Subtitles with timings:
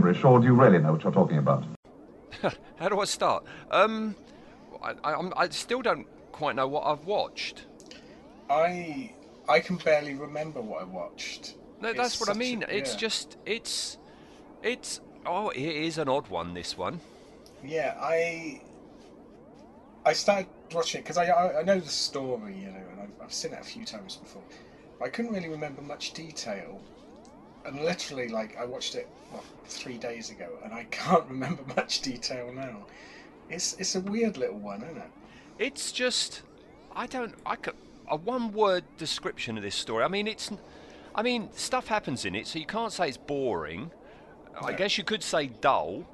[0.00, 1.64] Gibberish, or do you really know what you're talking about?
[2.76, 3.44] How do I start?
[3.70, 4.14] Um,
[4.82, 7.66] I, I, I'm- still don't quite know what I've watched.
[8.48, 9.12] I
[9.48, 11.56] I can barely remember what I watched.
[11.80, 12.64] No, It's that's what I such a- mean.
[12.68, 13.98] It's just, it's,
[14.62, 15.00] it's.
[15.26, 16.54] Oh, it is an odd one.
[16.54, 17.00] This one.
[17.62, 18.62] Yeah, I
[20.06, 23.24] I started watching it because I, I I know the story, you know, and I've,
[23.24, 24.42] I've seen it a few times before.
[24.98, 26.80] But I couldn't really remember much detail,
[27.64, 32.00] and literally, like, I watched it what, three days ago, and I can't remember much
[32.00, 32.86] detail now.
[33.48, 35.10] It's it's a weird little one, isn't it?
[35.58, 36.42] It's just,
[36.94, 37.34] I don't.
[37.44, 37.74] I could
[38.08, 40.04] a one-word description of this story.
[40.04, 40.50] I mean, it's.
[41.14, 43.90] I mean, stuff happens in it, so you can't say it's boring.
[44.62, 46.04] I guess you could say dull.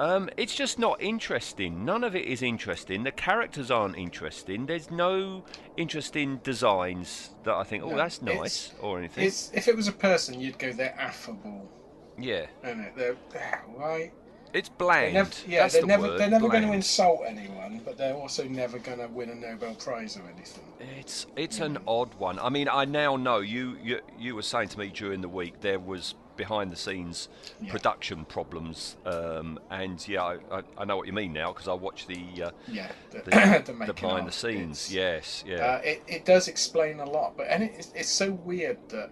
[0.00, 1.84] Um, it's just not interesting.
[1.84, 3.02] None of it is interesting.
[3.02, 4.66] The characters aren't interesting.
[4.66, 5.44] There's no
[5.76, 9.24] interesting designs that I think, oh, No, that's nice, or anything.
[9.26, 11.68] It's if it was a person, you'd go they're affable,
[12.16, 12.92] Yeah, isn't it?
[12.96, 14.12] They're, they're right.
[14.52, 15.14] it's They're bland.
[15.14, 18.14] never, yeah, that's they're the never word, they're never going to insult anyone, but they're
[18.14, 20.62] also never going to win a Nobel Prize or anything.
[20.96, 22.38] It's it's an odd one.
[22.38, 25.60] I mean, I now know you you you were saying to me during the week
[25.60, 27.28] there was behind the scenes
[27.60, 27.70] Yeah.
[27.70, 32.08] production problems, um, and yeah, I, I, know what you mean now because I watched
[32.08, 33.30] the uh, Yeah, the, the,
[33.66, 34.90] the, the behind the scenes.
[34.90, 35.66] It's- Yes, yeah.
[35.66, 39.10] Uh, it, it does explain a lot, but and it, it's, it's so weird that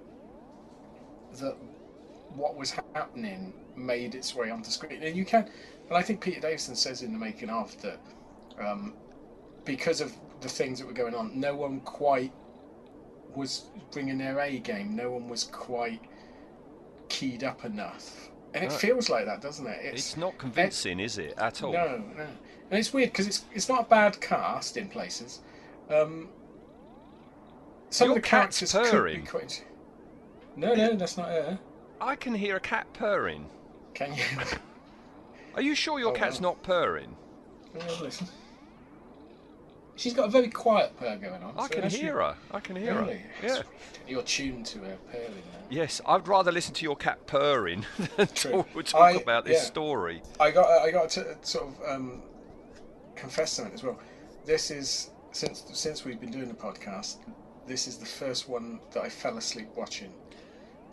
[1.41, 1.57] that
[2.35, 5.03] what was happening made its way onto screen.
[5.03, 5.51] And you can,
[5.89, 8.01] and I think Peter Davison says in the making of that
[8.59, 8.95] um,
[9.65, 12.33] because of the things that were going on, no one quite
[13.35, 14.97] was bringing their A game.
[14.97, 16.01] No one was quite
[17.17, 18.77] keyed up enough, and it No.
[18.77, 19.79] feels like that, doesn't it?
[19.83, 21.73] it's not convincing, is it, at all?
[21.73, 22.27] No, no.
[22.71, 25.41] And it's weird because it's it's not a bad cast in places.
[25.89, 26.29] Um,
[27.91, 29.27] some Your of the cat's characters could be purring.
[29.27, 29.65] quite.
[30.57, 31.59] No, no, that's not her.
[32.01, 33.49] I can hear a cat purring.
[33.95, 34.25] Can you?
[35.55, 36.49] Are you sure your Oh, cat's wow.
[36.51, 37.17] not purring?
[37.75, 38.27] Yeah, listen.
[39.97, 41.55] She's got a very quiet purr going on.
[41.57, 42.37] I so can you- hear her.
[42.53, 43.19] I can hear Really?
[43.41, 43.47] her.
[43.47, 43.63] Yeah.
[44.09, 45.67] You're tuned to her purring now.
[45.71, 47.85] Yes, I'd rather listen to your cat purring
[48.17, 48.65] than True.
[48.75, 49.65] talk, talk I- about this yeah.
[49.65, 50.23] story.
[50.39, 52.23] I got I got to sort of um,
[53.17, 53.99] confess something as well.
[54.45, 57.17] This is since since we've been doing the podcast.
[57.67, 60.13] This is the first one that I fell asleep watching.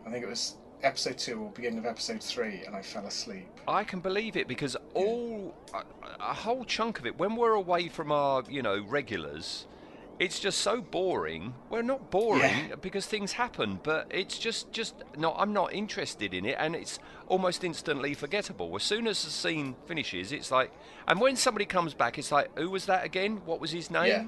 [0.07, 3.47] I think it was episode two or beginning of episode three, and I fell asleep.
[3.67, 5.83] I can believe it because all a,
[6.19, 9.65] a whole chunk of it when we're away from our you know regulars,
[10.19, 11.53] it's just so boring.
[11.69, 12.75] We're not boring Yeah.
[12.81, 15.33] because things happen, but it's just just no.
[15.33, 18.75] I'm not interested in it, and it's almost instantly forgettable.
[18.75, 20.71] As soon as the scene finishes, it's like,
[21.07, 23.41] and when somebody comes back, it's like, who was that again?
[23.45, 24.07] What was his name?
[24.07, 24.23] Yeah.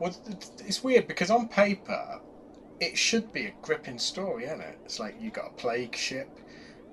[0.00, 0.14] Well,
[0.66, 2.20] it's weird because on paper,
[2.80, 4.78] it should be a gripping story, isn't it?
[4.84, 6.28] It's like you got a plague ship,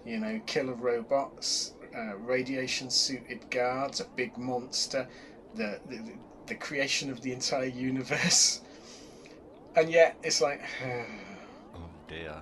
[0.05, 5.07] you know, killer robots, uh, radiation-suited guards, a big monster,
[5.55, 6.13] the, the
[6.47, 8.61] the creation of the entire universe,
[9.75, 10.61] and yet it's like,
[11.75, 12.35] Oh dear.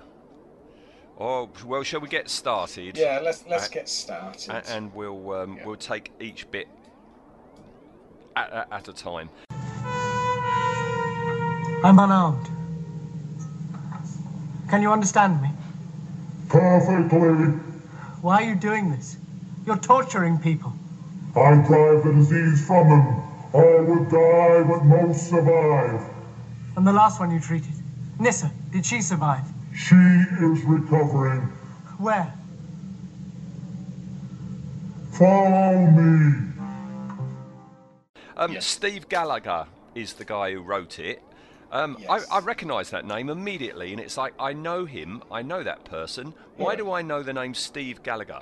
[1.20, 2.98] Oh well, shall we get started?
[2.98, 4.50] yeah, let's let's Uh, get started.
[4.52, 5.66] A- and we'll um, Yeah.
[5.66, 6.68] we'll take each bit
[8.36, 9.30] at, at, at a time.
[11.84, 12.50] I'm unarmed.
[14.69, 15.50] Can you understand me?
[16.47, 17.19] Perfectly.
[18.22, 19.18] Why are you doing this?
[19.66, 20.74] You're torturing people.
[21.35, 23.24] I drive the disease from them.
[23.54, 26.01] All would die, but most survive.
[26.77, 27.74] And the last one you treated,
[28.19, 29.44] Nyssa, did she survive?
[29.75, 31.42] She is recovering.
[31.98, 32.31] Where?
[35.13, 36.36] Follow me.
[38.38, 38.68] Um, Yes.
[38.68, 39.65] Steve Gallagher
[39.95, 41.24] is the guy who wrote it.
[41.71, 42.25] Um, Yes.
[42.30, 45.83] I, I recognise that name immediately, and it's like I know him, I know that
[45.86, 46.33] person.
[46.57, 46.77] Why Yeah.
[46.77, 48.42] do I know the name Steve Gallagher?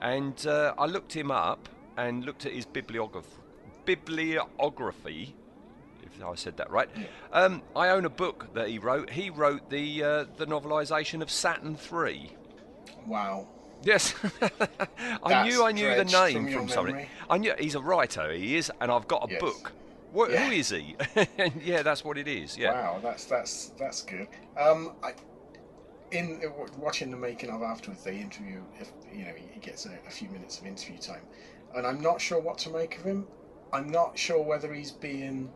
[0.00, 3.34] And uh, I looked him up and looked at his bibliography.
[3.84, 5.34] Bibliography,
[6.02, 6.88] if I said that right.
[7.32, 9.10] Um, I own a book that he wrote.
[9.10, 12.30] He wrote the uh, the novelisation of Saturn Three.
[13.06, 13.46] wow.
[13.82, 14.48] Yes, I
[15.28, 17.06] That's knew I knew the name from from, something.
[17.30, 18.32] I knew he's a writer.
[18.32, 19.40] He is, and I've got a Yes.
[19.40, 19.72] book.
[20.12, 20.46] What, Yeah.
[20.46, 20.96] Who is he?
[21.62, 22.56] yeah, that's what it is.
[22.56, 22.72] Yeah.
[22.72, 24.28] Wow, that's that's that's good.
[24.58, 25.12] Um, I,
[26.10, 26.40] in
[26.78, 28.62] watching the making of afterwards, they interview.
[28.80, 31.22] If you know, he gets a, a few minutes of interview time,
[31.76, 33.26] and I'm not sure what to make of him.
[33.72, 35.50] I'm not sure whether he's being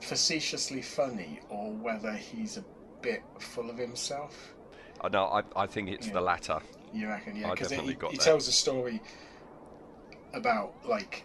[0.00, 2.64] facetiously funny or whether he's a
[3.00, 4.54] bit full of himself.
[5.00, 6.14] Uh, No, I, I think it's Yeah.
[6.14, 6.58] the latter.
[6.92, 7.36] You reckon?
[7.36, 9.00] Yeah, because he, he tells a story
[10.34, 11.24] about like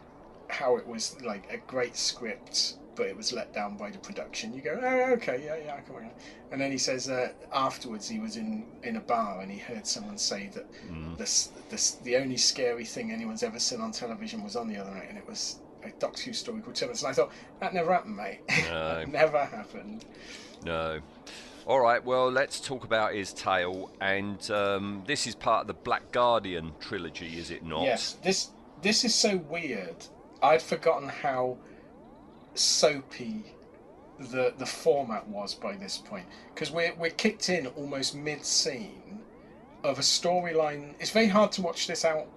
[0.50, 4.54] how it was like a great script, but it was let down by the production.
[4.54, 6.16] You go, oh, okay, yeah, yeah, I can work it.
[6.52, 9.86] And then he says uh, afterwards he was in in a bar and he heard
[9.86, 11.18] someone say that Mm.
[11.18, 14.92] this this the only scary thing anyone's ever seen on television was on the other
[14.92, 17.02] night, and it was a Doctor Who story called Terminus.
[17.04, 18.40] And I thought that never happened, mate.
[18.70, 19.04] No.
[19.08, 20.06] never happened.
[20.64, 21.00] No.
[21.68, 22.04] All right.
[22.04, 26.72] Well, let's talk about his tale, and um, this is part of the Black Guardian
[26.80, 27.82] trilogy, is it not?
[27.84, 28.50] Yes, this
[28.84, 29.96] this is so weird.
[30.46, 31.58] I'd forgotten how
[32.54, 33.44] soapy
[34.20, 39.20] the the format was by this point because we're we're kicked in almost mid scene
[39.84, 40.94] of a storyline.
[41.00, 42.28] It's very hard to watch this out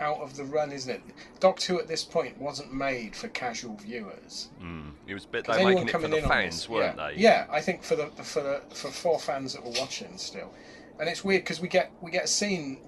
[0.00, 1.02] out of the run, isn't it?
[1.40, 4.48] Doctor Who at this point wasn't made for casual viewers.
[4.60, 4.90] Mm.
[5.06, 7.08] It was, 'Cause they're anyone making it for the fans, this- weren't yeah.
[7.10, 7.16] they?
[7.16, 10.52] Yeah, I think for the for the for four fans that were watching still,
[10.98, 12.80] and it's weird because we get we get a scene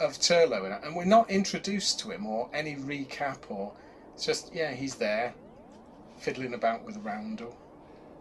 [0.00, 3.72] of Turlough and we're not introduced to him or any recap or
[4.14, 5.34] it's just yeah he's there,
[6.18, 7.56] fiddling about with Roundel.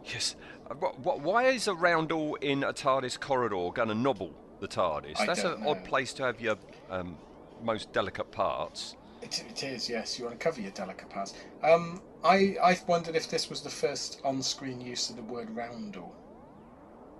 [0.05, 0.35] Yes.
[0.69, 4.67] Uh, wh- wh- Why is a roundel in a TARDIS corridor going to nobble the
[4.67, 5.19] TARDIS?
[5.19, 5.71] I That's an know.
[5.71, 6.55] odd place to have your
[6.89, 7.17] um,
[7.63, 8.95] most delicate parts.
[9.21, 10.17] It, it is yes.
[10.17, 11.33] You want to cover your delicate parts.
[11.63, 16.15] Um, I I wondered if this was the first on-screen use of the word Roundel.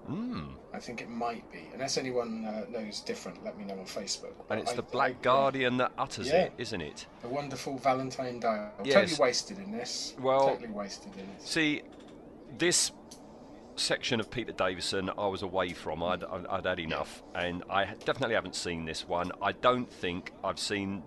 [0.08, 0.50] Mm.
[0.74, 1.68] I think it might be.
[1.74, 4.34] Unless anyone uh, knows different, let me know on Facebook.
[4.48, 5.24] But And it's I- the Black yeah.
[5.24, 6.44] Guardian that utters Yeah.
[6.44, 7.08] it, isn't it?
[7.24, 8.72] A wonderful Valentine Dyall.
[8.84, 8.94] Yes.
[8.94, 10.16] Totally wasted in this.
[10.20, 11.50] Well- totally wasted in this.
[11.50, 11.82] See,
[12.58, 12.92] this
[13.76, 16.04] section of Peter Davison I was away from.
[16.04, 19.32] I'd, I'd, I'd had enough, and I definitely haven't seen this one.
[19.42, 21.02] I don't think I've seen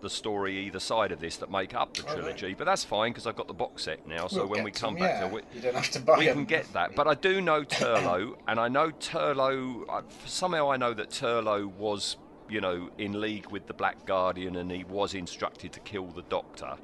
[0.00, 3.12] the story either side of this that make up the Oh, trilogy, but that's fine
[3.12, 4.26] because I've got the box set now.
[4.26, 5.28] So We'll when we come them, back yeah.
[5.28, 6.34] to it, you don't have to buy we them.
[6.36, 6.94] can get that.
[6.94, 9.88] But I do know Turlough, and I know Turlough.
[9.88, 12.16] I- Somehow I know that Turlough was,
[12.48, 16.22] you know, in league with the Black Guardian, and he was instructed to kill the
[16.22, 16.76] Doctor.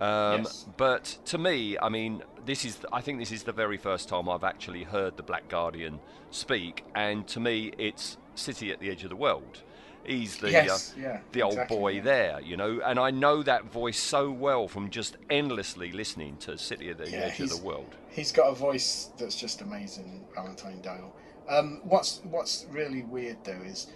[0.00, 0.66] Um, Yes.
[0.76, 2.78] But to me, I mean, this is.
[2.92, 6.84] I think this is the very first time I've actually heard the Black Guardian speak,
[6.94, 9.62] and to me, it's City at the Edge of the World.
[10.04, 12.02] He's the Yes, uh, yeah, the old exactly, boy yeah.
[12.02, 16.56] there, you know, and I know that voice so well from just endlessly listening to
[16.56, 17.96] City at the Yeah, Edge of the World.
[18.08, 21.12] He's got a voice that's just amazing, Valentine Dyall.
[21.48, 23.88] Um, what's what's really weird though is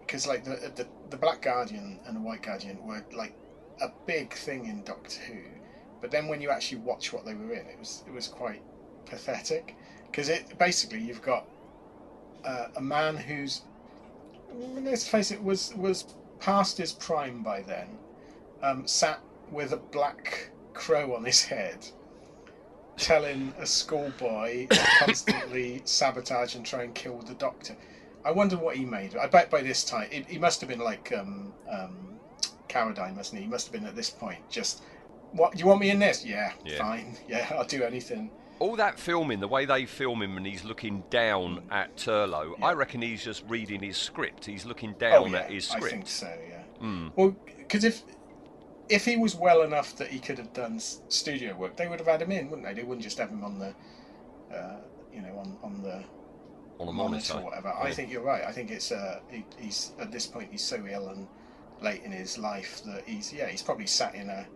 [0.00, 3.34] because like the, the the Black Guardian and the White Guardian were like
[3.82, 5.40] a big thing in Doctor Who,
[6.00, 8.62] but then when you actually watch what they were in, it was it was quite
[9.04, 9.76] pathetic
[10.10, 11.46] because it basically you've got
[12.44, 13.62] uh, a man who's
[14.56, 17.88] let's face it was was past his prime by then,
[18.62, 19.20] um, sat
[19.50, 21.86] with a black crow on his head
[22.96, 27.76] telling a schoolboy to constantly sabotage and try and kill the doctor.
[28.24, 29.16] I wonder what he made.
[29.16, 32.18] I bet by this time he, he must have been like um, um,
[32.68, 33.44] Carradine, mustn't he?
[33.44, 34.82] He must have been at this point just.
[35.32, 36.24] What do you want me in this?
[36.24, 36.78] Yeah, Yeah.
[36.78, 37.16] fine.
[37.28, 38.30] Yeah, I'll do anything.
[38.58, 42.66] All that filming, the way they film him and he's looking down at Turlough, Yeah.
[42.66, 44.46] I reckon he's just reading his script.
[44.46, 45.86] He's looking down oh yeah, at his script.
[45.86, 46.34] I think so.
[46.48, 46.62] Yeah.
[46.82, 47.12] Mm.
[47.16, 48.02] Well, because if
[48.88, 52.06] if he was well enough that he could have done studio work, they would have
[52.08, 52.72] had him in, wouldn't they?
[52.74, 53.74] They wouldn't just have him on the,
[54.54, 54.76] uh,
[55.12, 56.02] you know, on on the
[56.78, 57.34] On a monitor, monitor.
[57.38, 57.74] or whatever.
[57.74, 58.44] I think you're right.
[58.44, 61.26] I think it's uh, he, he's at this point he's so ill and
[61.82, 64.46] late in his life that he's yeah he's probably sat in a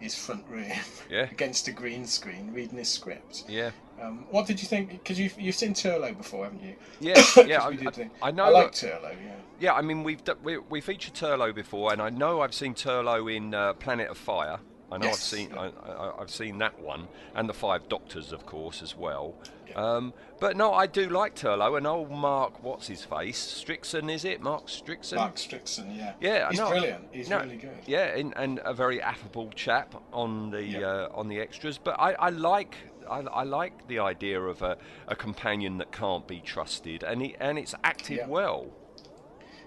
[0.00, 0.70] his front room
[1.10, 1.28] Yeah.
[1.30, 3.44] against a green screen reading his script.
[3.48, 3.70] Yeah.
[4.02, 4.90] Um, what did you think?
[4.90, 6.74] Because you've you've seen Turlough before, haven't you?
[7.00, 8.44] Yeah, yeah, I- did I, I know.
[8.44, 9.14] I like Turlough.
[9.24, 9.34] Yeah.
[9.60, 12.74] yeah, I mean we've d- we, we featured Turlough before, and I know I've seen
[12.74, 14.58] Turlough in uh, Planet of Fire.
[14.92, 15.52] I know Yes, I've seen.
[15.54, 19.34] I, I, I've seen that one, and the Five Doctors, of course, as well.
[19.76, 24.24] Um, but no, I do like Turlough, and old Mark, what's his face, Strixon, is
[24.24, 24.40] it?
[24.40, 25.16] Mark Strixon.
[25.16, 26.14] Mark Strickson, yeah.
[26.20, 27.04] Yeah, he's no, brilliant.
[27.12, 27.78] He's no, really good.
[27.86, 31.78] Yeah, and, and a very affable chap on the uh, on the extras.
[31.78, 32.74] But I, I like
[33.08, 34.76] I, I like the idea of a,
[35.08, 38.26] a companion that can't be trusted, and he, and it's acted Yeah.
[38.26, 38.66] well.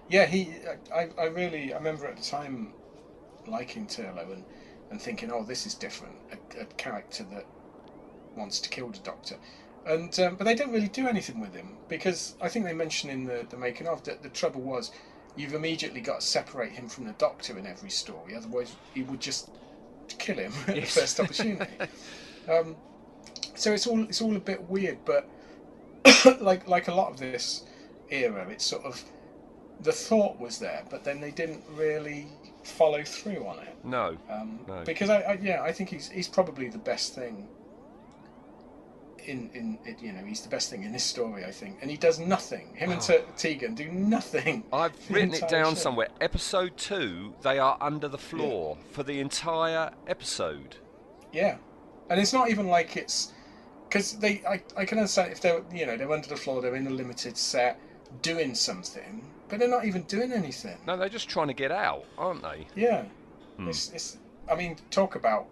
[0.08, 0.50] Yeah, he.
[0.94, 1.72] I, I really.
[1.72, 2.74] I remember at the time
[3.46, 4.44] liking Turlough and,
[4.94, 6.14] and thinking, oh, this is different.
[6.30, 7.44] A, a character that
[8.36, 9.34] wants to kill the Doctor,
[9.84, 13.12] and um, but they don't really do anything with him because I think they mentioned
[13.12, 14.92] in the the making of that the trouble was
[15.36, 18.36] you've immediately got to separate him from the Doctor in every story.
[18.36, 19.50] Otherwise, he would just
[20.18, 21.72] kill him at the first opportunity.
[22.48, 22.76] um,
[23.56, 25.28] so it's all it's all a bit weird, but
[26.40, 27.64] like like a lot of this
[28.10, 29.02] era, it's sort of
[29.80, 32.28] the thought was there, but then they didn't really
[32.64, 33.76] follow through on it.
[33.84, 34.16] No.
[34.30, 34.82] Um, No.
[34.84, 37.48] Because I, I yeah I think he's he's probably the best thing.
[39.26, 41.90] In in it, you know he's the best thing in this story I think, and
[41.90, 42.74] he does nothing.
[42.74, 44.64] Him and Te- Tegan do nothing.
[44.72, 45.80] I've written it down show.
[45.80, 46.08] somewhere.
[46.20, 50.76] Episode two, they are under the floor for the entire episode.
[51.32, 51.56] Yeah,
[52.10, 53.32] and it's not even like it's
[53.88, 54.42] because they.
[54.46, 56.90] I, I can understand if they're you know they're under the floor, they're in a
[56.90, 57.80] limited set,
[58.20, 60.76] doing something, but they're not even doing anything.
[60.84, 62.66] No, they're just trying to get out, aren't they?
[62.74, 63.04] Yeah,
[63.56, 63.68] Hmm.
[63.68, 64.18] it's, it's.
[64.50, 65.46] I mean, talk about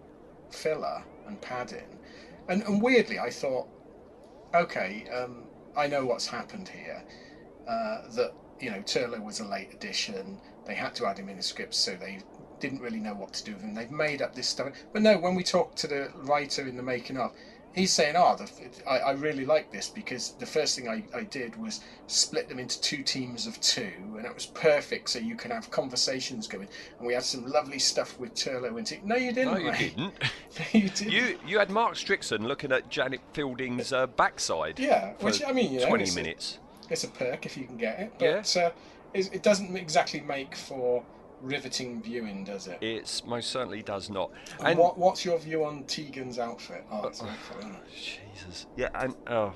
[0.51, 1.99] filler and padding,
[2.49, 3.67] and and weirdly, I thought,
[4.53, 5.45] okay, um,
[5.77, 7.01] I know what's happened here.
[7.65, 10.37] Uh, that you know, Turlough was a late addition.
[10.65, 12.19] They had to add him in the script, so they
[12.59, 13.73] didn't really know what to do with him.
[13.73, 14.73] They've made up this stuff.
[14.91, 17.31] But no, when we talk to the writer in the making of,
[17.73, 18.49] he's saying, "Oh, the,
[18.89, 22.59] I, I really like this because the first thing I, I did was split them
[22.59, 26.67] into two teams of two, and it was perfect, so you can have conversations going.
[26.97, 28.99] And we had some lovely stuff with Turlough and T.
[29.03, 29.53] No, you didn't.
[29.53, 29.95] No, you mate.
[29.95, 30.13] didn't.
[30.59, 31.11] No, you didn't.
[31.11, 34.79] You you had Mark Strickson looking at Janet Fielding's uh, backside.
[34.79, 36.59] Yeah, which, I mean, you know, twenty it's- minutes.
[36.89, 38.35] it's a perk if you can get it, Yeah.
[38.37, 38.71] but uh,
[39.15, 41.03] it, it doesn't exactly make for
[41.43, 42.77] riveting viewing, does it?
[42.81, 44.31] It most certainly does not.
[44.59, 46.85] And And what, what's your view on Tegan's outfit?
[46.91, 47.81] Oh, it's awful, isn't it?
[48.33, 49.53] Jesus, yeah, and oh,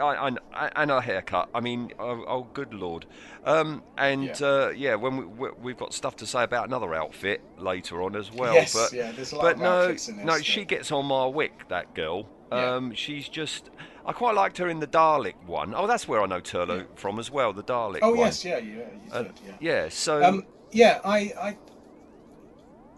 [0.00, 1.48] I, I, and her haircut.
[1.54, 3.06] I mean, oh, oh good lord.
[3.44, 4.46] Um, and Yeah.
[4.46, 8.14] uh, yeah, when we, we we've got stuff to say about another outfit later on
[8.16, 8.54] as well.
[8.54, 10.92] Yes, but yeah, there's a lot but of no, outfits in this no, she gets
[10.92, 11.68] on my wick.
[11.68, 12.28] That girl.
[12.52, 12.74] Yeah.
[12.76, 13.70] Um, she's just.
[14.06, 15.74] I quite liked her in the Dalek one.
[15.74, 16.84] Oh, that's where I know Turlough Yeah.
[16.94, 17.52] from as well.
[17.54, 18.18] The Dalek Oh one.
[18.18, 19.54] yes, yeah, you Uh, did, yeah.
[19.60, 19.88] yeah.
[19.88, 21.56] So Um, yeah, I, I,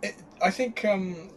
[0.02, 1.30] it, I think um,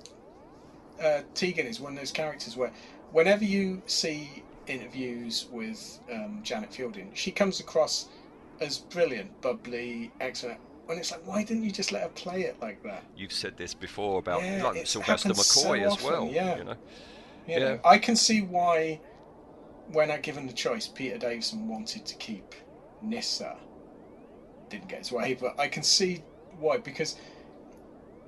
[1.04, 2.72] uh, Tegan is one of those characters where,
[3.12, 8.08] whenever you see interviews with um, Janet Fielding, she comes across
[8.62, 10.60] as brilliant, bubbly, excellent.
[10.88, 13.04] And it's like, why didn't you just let her play it like that?
[13.16, 16.28] you've said this before about Yeah, like Sylvester happens so McCoy as often, well.
[16.32, 16.58] yeah.
[16.58, 16.76] You know.
[17.48, 17.78] You Yeah.
[17.84, 19.02] I can see why,
[19.92, 22.56] when I given the choice, Peter Davison wanted to keep
[23.02, 23.58] Nyssa.
[24.70, 26.24] Didn't get his way, but I can see
[26.60, 27.16] why because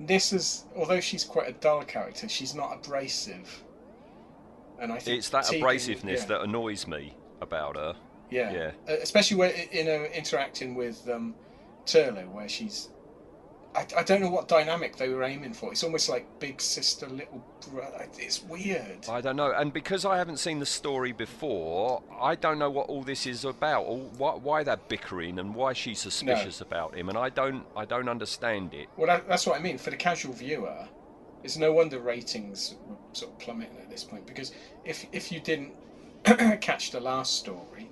[0.00, 3.62] this is although she's quite a dull character, she's not abrasive.
[4.80, 7.94] And I think It's that Tegan- abrasiveness yeah, that annoys me about her.
[8.30, 8.70] yeah, yeah.
[8.88, 11.34] Uh, especially when in her interacting with um,
[11.86, 12.88] Turlough, where she's.
[13.74, 15.72] I, I don't know what dynamic they were aiming for.
[15.72, 18.06] It's almost like big sister, little brother.
[18.18, 19.06] It's weird.
[19.08, 22.88] I don't know, and because I haven't seen the story before, I don't know what
[22.88, 27.08] all this is about, or why, why they're bickering, and why she's suspicious about him,
[27.08, 28.88] and I don't, I don't understand it.
[28.96, 29.78] Well, that, that's what I mean.
[29.78, 30.86] For the casual viewer,
[31.42, 34.52] it's no wonder ratings were sort of plummeting at this point because
[34.84, 35.72] if if you didn't
[36.60, 37.90] catch the last story,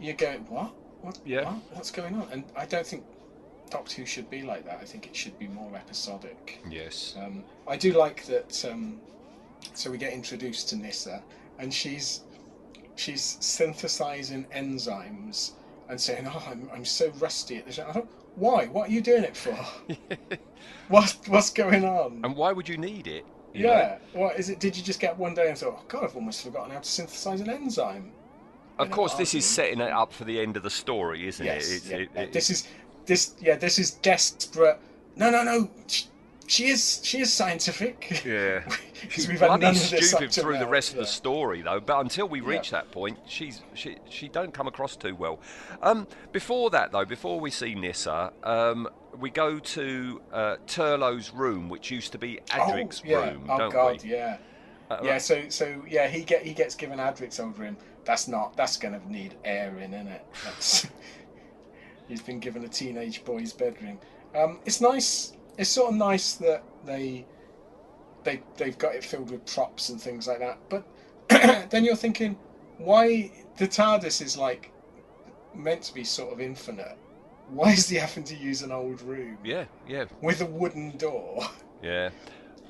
[0.00, 0.72] you're going, what?
[1.02, 1.18] What?
[1.24, 1.44] Yeah.
[1.44, 1.62] What?
[1.72, 2.28] What's going on?
[2.32, 3.04] And I don't think
[3.74, 4.78] Doctor Who should be like that.
[4.80, 6.60] I think it should be more episodic.
[6.70, 7.16] Yes.
[7.18, 8.64] Um, I do like that.
[8.70, 9.00] Um,
[9.72, 11.20] so we get introduced to Nyssa,
[11.58, 12.20] and she's
[12.94, 15.52] she's synthesizing enzymes
[15.88, 17.80] and saying, "Oh, I'm, I'm so rusty at this."
[18.36, 18.66] Why?
[18.66, 19.58] What are you doing it for?
[20.88, 22.20] what What's going on?
[22.22, 23.26] And why would you need it?
[23.52, 23.72] you know?
[23.72, 23.98] yeah.
[24.12, 24.60] What is it?
[24.60, 26.88] Did you just get one day and thought, "Oh God, I've almost forgotten how to
[26.88, 28.12] synthesize an enzyme"?
[28.78, 31.70] Of course, this is setting it up for the end of the story, isn't Yes.
[31.70, 31.74] it?
[31.76, 31.96] It's- yeah.
[31.96, 32.66] it- it- this is
[33.06, 33.34] this.
[33.40, 33.56] Yeah.
[33.56, 34.78] This is desperate.
[35.16, 35.70] No, no, no.
[35.86, 36.06] She,
[36.46, 37.00] she is.
[37.04, 38.22] She is scientific.
[38.24, 38.64] Yeah.
[39.00, 41.06] Because we've had none of this stupid up to through the now, rest of the
[41.06, 41.80] story, though.
[41.80, 42.78] But until we reach Yeah.
[42.80, 45.40] that point, she's she she don't come across too well.
[45.82, 51.68] Um, before that, though, before we see Nyssa, um, we go to uh, Turlough's room,
[51.68, 53.30] which used to be Adric's oh, yeah.
[53.30, 54.10] room, oh don't God, we?
[54.10, 54.38] yeah.
[54.90, 57.76] Uh, yeah, so so yeah, he get he gets given Adric's over him.
[58.04, 60.90] That's not that's gonna need air in, isn't it?
[62.08, 63.98] He's been given a teenage boy's bedroom.
[64.34, 65.32] Um, it's nice.
[65.58, 67.26] It's sort of nice that they
[68.24, 70.58] they they've got it filled with props and things like that.
[70.68, 70.84] But
[71.70, 72.36] then you're thinking,
[72.78, 74.70] why the TARDIS is like
[75.54, 76.98] meant to be sort of infinite.
[77.50, 81.44] Why is he having to use an old room Yeah, yeah, with a wooden door?
[81.82, 82.10] yeah.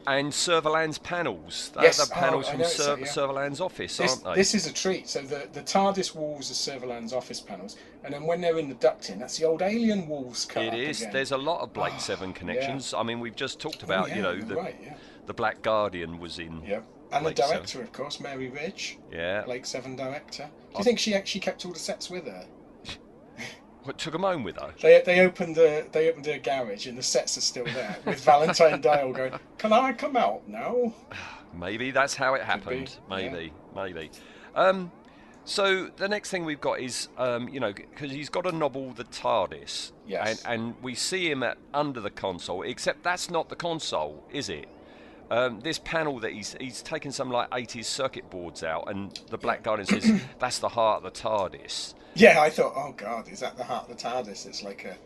[0.06, 1.70] And Servalan's panels.
[1.74, 3.06] They're Yes, the panels oh, from Ser- yeah.
[3.06, 4.34] Servalan's office, This, aren't they?
[4.34, 5.08] this is a treat.
[5.08, 8.74] So the, the TARDIS walls are Servalan's office panels, and then when they're in the
[8.74, 11.00] ducting, that's the old alien walls cut It is.
[11.00, 11.12] again.
[11.14, 12.34] There's a lot of Blake Oh, ah, Seven yeah.
[12.36, 12.92] connections.
[12.92, 14.94] I mean, we've just talked Oh, about, yeah, you know, the right, yeah.
[15.26, 16.62] the Black Guardian was in.
[16.66, 16.80] Yeah.
[17.12, 19.42] And Blake the director, of course, Mary Ridge, Yeah.
[19.42, 20.44] Blake Seven director.
[20.72, 22.44] Do I- you think she actually kept all the sets with her?
[23.84, 24.74] What took him home with her?
[24.80, 28.20] They they opened the they opened their garage and the sets are still there with
[28.24, 29.32] Valentine Dyall going.
[29.58, 30.92] Can I come out now?
[31.56, 32.96] Maybe that's how it happened.
[33.10, 33.16] yeah.
[33.16, 34.10] Maybe, maybe.
[34.56, 34.90] Um,
[35.44, 38.92] so the next thing we've got is, um, you know, because he's got a novel,
[38.92, 40.42] The TARDIS, Yes.
[40.46, 42.62] and, and we see him at, under the console.
[42.62, 44.66] Except that's not the console, is it?
[45.30, 49.38] Um, this panel that he's he's taken some like 80s circuit boards out, and the
[49.38, 51.94] Black Guardian says that's the heart of the TARDIS.
[52.14, 54.46] Yeah, I thought, oh god, is that the heart of the TARDIS?
[54.46, 54.96] It's like a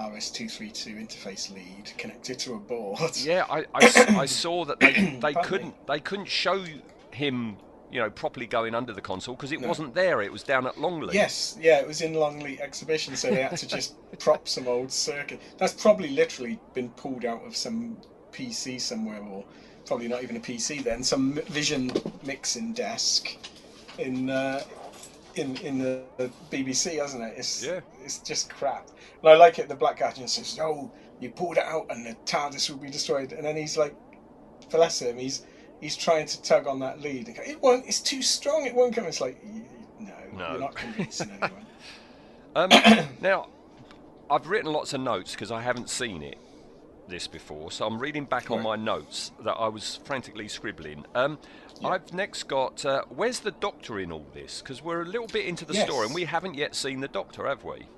[0.00, 3.16] RS232 interface lead connected to a board.
[3.16, 6.64] Yeah, I saw that they they couldn't they couldn't show
[7.10, 7.56] him,
[7.92, 9.68] you know, properly going under the console because it No.
[9.68, 10.20] wasn't there.
[10.22, 11.14] It was down at Longleat.
[11.14, 14.90] Yes, yeah, it was in Longleat exhibition, so they had to just prop some old
[14.90, 15.40] circuit.
[15.58, 17.96] That's probably literally been pulled out of some
[18.32, 19.44] PC somewhere, or
[19.86, 21.92] probably not even a PC then, some Vision
[22.24, 23.36] mixing desk
[23.98, 24.62] in uh,
[25.36, 27.34] in in the, the BBC, hasn't it?
[27.36, 27.80] It's Yeah.
[28.02, 28.88] it's just crap.
[29.20, 29.68] And I like it.
[29.68, 33.32] The Black Guardian says, "No, you pulled it out, and the TARDIS will be destroyed."
[33.32, 33.94] And then he's like,
[34.70, 35.44] bless him, he's
[35.80, 37.26] he's trying to tug on that lead.
[37.34, 37.86] Go, it won't.
[37.86, 38.64] It's too strong.
[38.66, 39.04] It won't come.
[39.06, 39.62] It's like, "Y-
[40.00, 40.50] y- no, No.
[40.52, 41.66] you're not convincing anyone.
[42.56, 42.70] Um,
[43.20, 43.48] now,
[44.30, 46.38] I've written lots of notes because I haven't seen it
[47.08, 51.04] this before, so I'm reading back on my notes that I was frantically scribbling.
[51.14, 51.38] Um,
[51.84, 54.62] I've next got uh, where's the Doctor in all this?
[54.62, 55.84] Because we're a little bit into the Yes.
[55.84, 57.88] story and we haven't yet seen the Doctor, have we?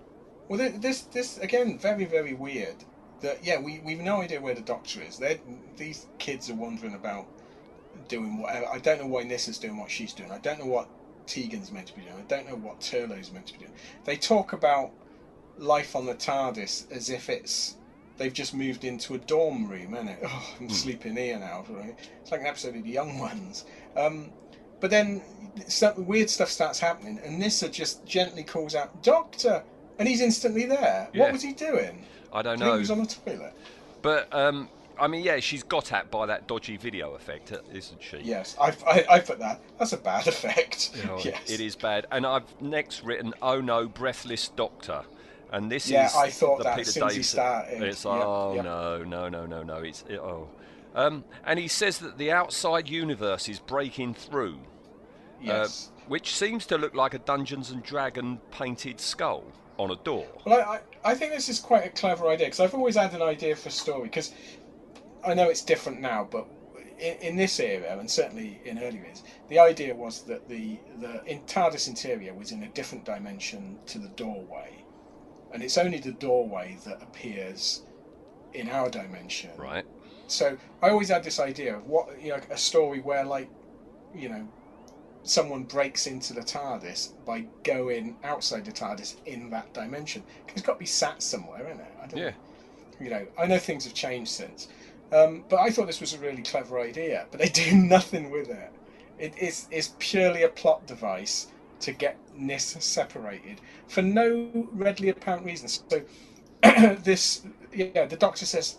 [0.49, 2.85] Well, this this again very very weird.
[3.21, 5.19] That yeah, we we've no idea where the doctor is.
[5.19, 5.41] They
[5.77, 7.27] these kids are wandering about
[8.09, 8.67] doing whatever.
[8.69, 10.31] I don't know why Nyssa's doing what she's doing.
[10.31, 10.91] I don't know what
[11.27, 12.17] Tegan's meant to be doing.
[12.19, 13.73] I don't know what Turlough's meant to be doing.
[14.05, 14.93] They talk about
[15.57, 17.76] life on the TARDIS as if it's
[18.19, 20.19] they've just moved into a dorm room, isn't it?
[20.25, 21.65] Oh, I'm sleeping here now.
[21.69, 21.97] Right?
[22.21, 23.65] It's like an episode of The Young Ones.
[23.97, 24.31] Um,
[24.81, 25.23] but then
[25.69, 29.63] some weird stuff starts happening, and Nyssa just gently calls out, "Doctor,"
[29.99, 31.09] and he's instantly there.
[31.13, 31.23] Yeah.
[31.23, 32.05] What was he doing?
[32.33, 32.73] I don't I know.
[32.75, 33.55] he was on the toilet.
[34.03, 34.69] But um,
[34.99, 38.19] I mean, yeah, she's got at by that dodgy video effect, isn't she?
[38.19, 39.61] Yes, I, I, I put that.
[39.79, 40.91] That's a bad effect.
[41.09, 41.51] Oh, yes.
[41.51, 42.07] It is bad.
[42.11, 45.05] And I've next written, "Oh no, breathless Doctor,"
[45.53, 47.83] and this Yeah, is I thought the that Peter as soon he started.
[47.83, 48.65] It's Yep, oh yep.
[48.65, 49.77] no, no, no, no, no.
[49.79, 50.49] It's it, oh,
[50.95, 54.59] um, and he says that the outside universe is breaking through,
[55.41, 55.91] Yes.
[55.95, 59.45] uh, which seems to look like a Dungeons and Dragon painted skull
[59.79, 60.27] on a door.
[60.45, 63.13] Well, I, I, I think this is quite a clever idea because I've always had
[63.15, 64.33] an idea for a story because
[65.25, 66.47] I know it's different now, but
[66.99, 71.23] in, in this era and certainly in earlier years, the idea was that the the
[71.27, 74.86] in TARDIS interior was in a different dimension to the doorway,
[75.53, 77.83] and it's only the doorway that appears
[78.53, 79.51] in our dimension.
[79.57, 79.85] Right.
[80.27, 83.49] So I always had this idea of what you know a story where like
[84.15, 84.49] you know
[85.23, 90.23] someone breaks into the TARDIS by going outside the TARDIS in that dimension.
[90.47, 91.93] 'Cause it's got to be sat somewhere, isn't it?
[92.03, 92.33] I don't Yeah.
[93.01, 94.69] You know, I know things have changed since,
[95.13, 97.27] um, but I thought this was a really clever idea.
[97.31, 98.73] But they do nothing with it.
[99.19, 101.49] It is it's purely a plot device
[101.81, 105.69] to get Nis separated for no readily apparent reason.
[105.69, 106.03] So
[107.03, 108.79] this, yeah, the Doctor says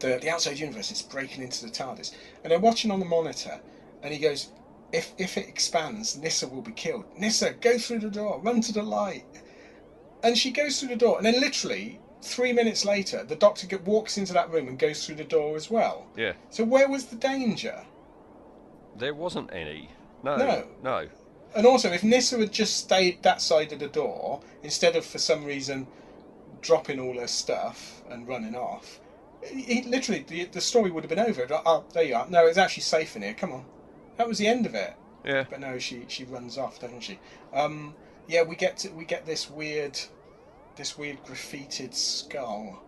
[0.00, 3.60] the the outside universe is breaking into the TARDIS, and they're watching on the monitor,
[4.02, 4.52] and he goes,
[4.92, 7.04] "If if it expands, Nyssa will be killed.
[7.18, 9.24] Nyssa, go through the door, run to the light."
[10.22, 13.84] And she goes through the door, and then literally three minutes later, the Doctor get,
[13.84, 16.06] walks into that room and goes through the door as well.
[16.16, 16.32] Yeah.
[16.50, 17.84] So where was the danger?
[18.96, 19.90] There wasn't any.
[20.22, 20.36] No.
[20.36, 20.66] No.
[20.82, 21.08] No.
[21.56, 25.18] And also, if Nyssa had just stayed that side of the door instead of, for
[25.18, 25.86] some reason,
[26.60, 29.00] dropping all her stuff and running off,
[29.42, 31.46] he, literally the, the story would have been over.
[31.46, 32.26] Like, Oh, there you are.
[32.28, 33.34] No, it's actually safe in here.
[33.34, 33.64] Come on.
[34.18, 34.94] That was the end of it.
[35.24, 35.44] Yeah.
[35.48, 37.18] But no, she she runs off, doesn't she?
[37.52, 37.94] Um,
[38.28, 39.98] yeah, we get to, we get this weird,
[40.76, 42.82] this weird graffitied skull,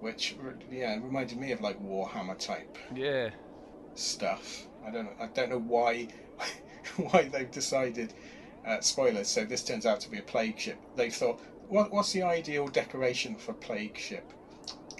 [0.00, 0.36] which
[0.70, 3.30] yeah reminded me of like Warhammer type Yeah.
[3.94, 4.66] stuff.
[4.86, 6.08] I don't I don't know why
[6.96, 8.14] why they've decided.
[8.66, 9.28] Uh, spoilers.
[9.28, 10.78] So this turns out to be a plague ship.
[10.96, 14.32] They thought, what what's the ideal decoration for plague ship?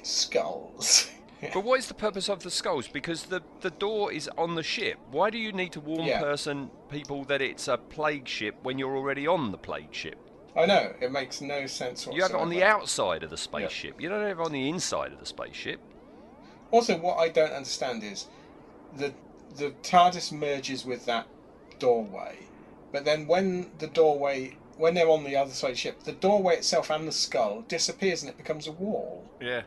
[0.02, 1.10] Skulls.
[1.52, 2.88] But what is the purpose of the skulls?
[2.88, 4.98] Because the, the door is on the ship.
[5.10, 6.20] Why do you need to warn Yeah.
[6.20, 10.16] person people that it's a plague ship when you're already on the plague ship?
[10.56, 12.06] I know it makes no sense.
[12.06, 12.16] Whatsoever.
[12.16, 14.00] You have it on the outside of the spaceship.
[14.00, 15.80] You don't have it on the inside of the spaceship.
[16.70, 18.28] Also, what I don't understand is
[18.96, 19.12] the
[19.56, 21.26] the TARDIS merges with that
[21.78, 22.38] doorway,
[22.92, 26.12] but then when the doorway when they're on the other side of the ship, the
[26.12, 29.24] doorway itself and the skull disappears and it becomes a wall.
[29.40, 29.62] Yeah.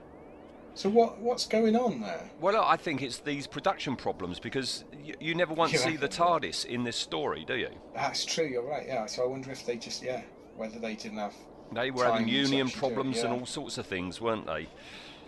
[0.74, 2.30] So what what's going on there?
[2.40, 6.08] Well, I think it's these production problems because you, you never once see the?
[6.08, 7.70] TARDIS in this story, do you?
[7.96, 8.46] That's true.
[8.46, 8.86] You're right.
[8.86, 9.08] Yeah.
[9.08, 10.22] So I wonder if they just yeah
[10.56, 11.34] whether they didn't have
[11.72, 14.68] They were having union do it, problems and all sorts of things, weren't they?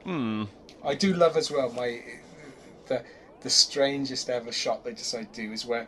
[0.03, 0.43] Hmm.
[0.83, 2.01] I do love as well my
[2.85, 3.03] the
[3.41, 5.87] the strangest ever shot they decide to do is where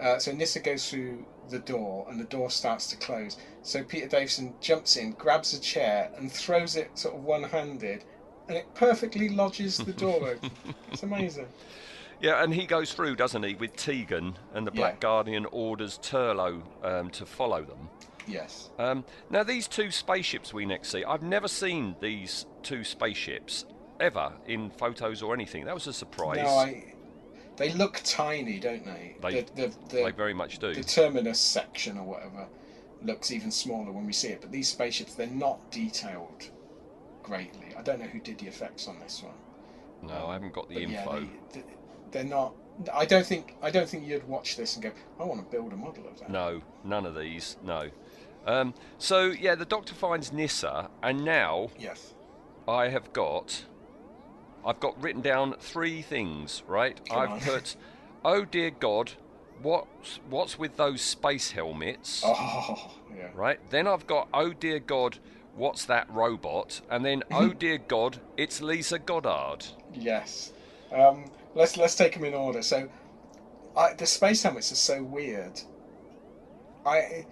[0.00, 3.36] uh, so Nyssa goes through the door and the door starts to close.
[3.62, 8.04] So Peter Davison jumps in, grabs a chair and throws it sort of one handed,
[8.48, 10.50] and it perfectly lodges the door open.
[10.90, 11.48] It's amazing.
[12.20, 15.00] Yeah, and he goes through, doesn't he, with Tegan, and the Black Yeah.
[15.00, 17.88] Guardian orders Turlough um, to follow them.
[18.26, 18.68] Yes.
[18.78, 23.64] Um, now, these two spaceships we next see, I've never seen these two spaceships
[23.98, 25.64] ever in photos or anything.
[25.64, 26.36] That was a surprise.
[26.36, 26.94] No, I.
[27.60, 29.16] They look tiny, don't they?
[29.20, 30.72] They- the, the, the, they very much do.
[30.72, 32.46] the terminus section or whatever
[33.02, 34.40] looks even smaller when we see it.
[34.40, 36.48] But these spaceships, they're not detailed
[37.22, 37.74] greatly.
[37.78, 39.34] I don't know who did the effects on this one.
[40.08, 41.28] No, I haven't got the But yeah, info.
[41.52, 41.62] they,
[42.12, 42.54] they're not.
[42.94, 43.56] I don't think.
[43.60, 46.18] I don't think you'd watch this and go, "I want to build a model of
[46.20, 47.58] that." No, none of these.
[47.62, 47.90] No.
[48.46, 52.14] Um, so yeah, the Doctor finds Nyssa, and now Yes.
[52.66, 53.66] I have got,
[54.64, 56.62] I've got written down three things.
[56.66, 57.40] Right, I've on.
[57.40, 57.76] put,
[58.24, 59.12] oh dear God,
[59.62, 62.22] what's what's with those space helmets?
[62.24, 63.30] Oh, yeah.
[63.34, 63.58] Right.
[63.70, 65.18] Then I've got, oh dear God,
[65.56, 66.80] what's that robot?
[66.90, 69.66] And then, oh dear God, it's Lisa Goddard.
[69.92, 70.52] Yes.
[70.92, 72.62] Um, let's let's take them in order.
[72.62, 72.88] So,
[73.76, 75.60] I, the space helmets are so weird.
[76.84, 77.26] I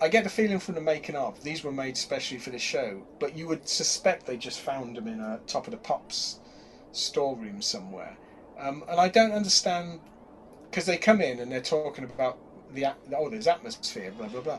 [0.00, 3.02] I get the feeling from the making of these were made specially for the show,
[3.18, 6.38] but you would suspect they just found them in a top of the pops
[6.92, 8.16] storeroom somewhere.
[8.58, 10.00] Um, and I don't understand
[10.70, 12.38] because they come in and they're talking about
[12.74, 14.58] the oh there's atmosphere blah blah blah.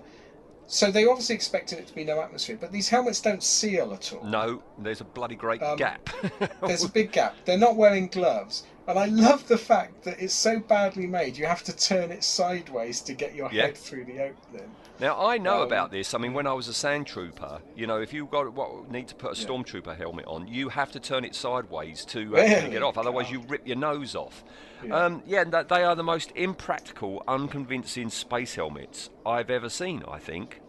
[0.67, 4.13] So they obviously expected it to be no atmosphere, but these helmets don't seal at
[4.13, 4.23] all.
[4.23, 6.07] No, there's a bloody great Um, gap.
[6.61, 7.35] There's a big gap.
[7.45, 8.67] They're not wearing gloves.
[8.89, 12.23] And I love the fact that it's so badly made, you have to turn it
[12.23, 13.67] sideways to get your Yeah.
[13.67, 14.71] head through the opening.
[14.99, 16.15] Now I know Um, about this.
[16.15, 19.07] I mean, when I was a sand trooper, you know, if you got what need
[19.09, 19.47] to put a Yeah.
[19.47, 22.69] stormtrooper helmet on, you have to turn it sideways to actually Really?
[22.71, 22.97] get off.
[22.97, 23.33] Otherwise, God.
[23.33, 24.43] you rip your nose off.
[24.83, 24.95] Yeah.
[25.05, 30.03] Um, yeah, that they are the most impractical, unconvincing space helmets I've ever seen.
[30.07, 30.61] I think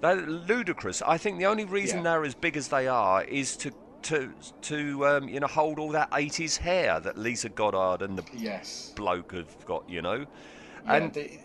[0.00, 1.02] they're ludicrous.
[1.02, 2.04] I think the only reason Yeah.
[2.04, 3.70] they're as big as they are is to
[4.02, 4.32] to
[4.62, 8.92] to um, you know hold all that 80s hair that Lisa Goddard and the Yes.
[8.96, 9.88] bloke have got.
[9.88, 10.26] You know,
[10.84, 11.38] Yeah, and the,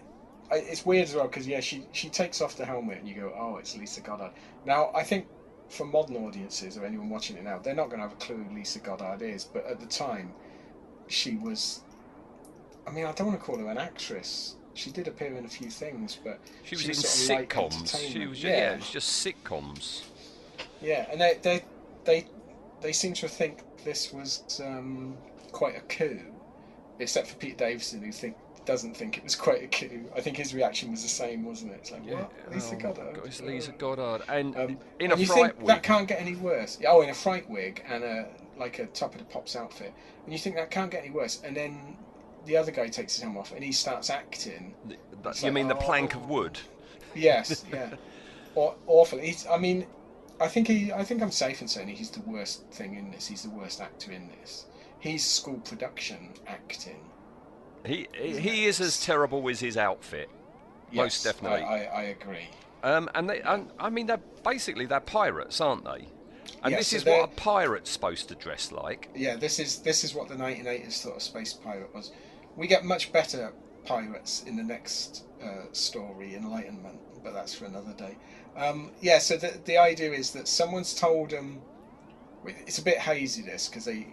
[0.51, 3.33] it's weird as well because yeah, she she takes off the helmet and you go,
[3.37, 4.31] oh, it's Lisa Goddard.
[4.63, 5.27] Now I think
[5.69, 8.43] for modern audiences or anyone watching it now, they're not going to have a clue
[8.43, 9.45] who Lisa Goddard is.
[9.45, 10.35] But at the time,
[11.07, 11.83] she was.
[12.87, 14.57] I mean, I don't want to call her an actress.
[14.73, 17.49] She did appear in a few things, but she was was in sort of light
[17.49, 18.11] sitcoms.
[18.11, 20.03] She was yeah, it was just sitcoms.
[20.81, 21.65] Yeah, and they they
[22.03, 22.27] they
[22.85, 25.17] they seem to think this was um,
[25.51, 26.19] quite a coup,
[26.99, 30.09] except for Pete Davison, who think doesn't think it was quite a coup.
[30.15, 31.79] I think his reaction was the same, wasn't it?
[31.81, 32.31] It's like, what?
[32.51, 33.15] Lisa oh Goddard?
[33.15, 35.67] God, it's Lisa Goddard, and Um, in and a you fright think wig.
[35.67, 36.77] that can't get any worse.
[36.87, 39.91] Oh, in a fright wig and a like a top of the pops outfit,
[40.23, 41.97] and you think that can't get any worse, and then
[42.45, 44.75] the other guy takes his helmet off and he starts acting.
[44.87, 46.19] The- you like, mean the plank oh.
[46.19, 46.59] of wood?
[47.15, 47.95] Yes, yeah,
[48.55, 49.19] Aw awful.
[49.19, 49.87] He's, I mean,
[50.39, 50.91] I think he.
[50.91, 53.27] I think I'm safe in saying he's the worst thing in this.
[53.27, 54.65] He's the worst actor in this.
[54.99, 56.99] He's school production acting.
[57.85, 60.29] He he, is as terrible as his outfit,
[60.91, 61.61] most definitely.
[61.61, 62.49] I, I, I agree.
[62.83, 66.07] Um, and they, and, I mean, they're basically they're pirates, aren't they?
[66.63, 69.09] And Yeah, this so is what a pirate's supposed to dress like.
[69.15, 72.11] Yeah, this is this is what the 1980s sort of space pirate was.
[72.55, 73.53] We get much better
[73.85, 78.17] pirates in the next uh, story, Enlightenment, but that's for another day.
[78.55, 81.61] Um, yeah, so the the idea is that someone's told them.
[82.45, 84.07] It's a bit hazy this because they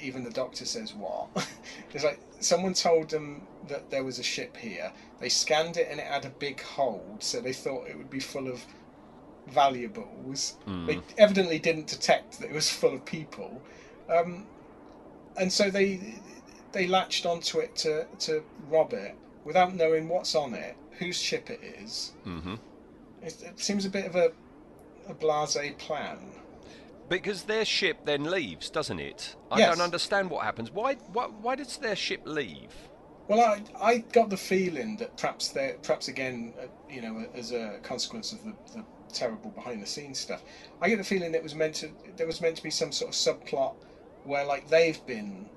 [0.00, 1.28] even the doctor says what.
[1.94, 4.92] it's like someone told them that there was a ship here.
[5.20, 8.20] They scanned it and it had a big hold, so they thought it would be
[8.20, 8.64] full of
[9.48, 10.56] valuables.
[10.86, 13.62] They evidently didn't detect that it was full of people.
[14.08, 14.46] Um,
[15.36, 16.00] and so they
[16.72, 21.50] they latched onto it to to rob it without knowing what's on it, whose ship
[21.50, 22.12] it is.
[22.24, 22.56] hmm
[23.26, 24.32] It, it seems a bit of a
[25.08, 26.18] a blasé plan.
[27.08, 29.36] Because their ship then leaves, doesn't it?
[29.50, 29.76] I Yes.
[29.76, 30.70] don't understand what happens.
[30.72, 32.72] Why, why why does their ship leave?
[33.28, 37.52] Well, I I got the feeling that perhaps they perhaps again, uh, you know, as
[37.52, 40.42] a consequence of the, the terrible behind the scenes stuff,
[40.80, 43.10] I get the feeling it was meant to there was meant to be some sort
[43.10, 43.74] of subplot
[44.24, 45.50] where like they've been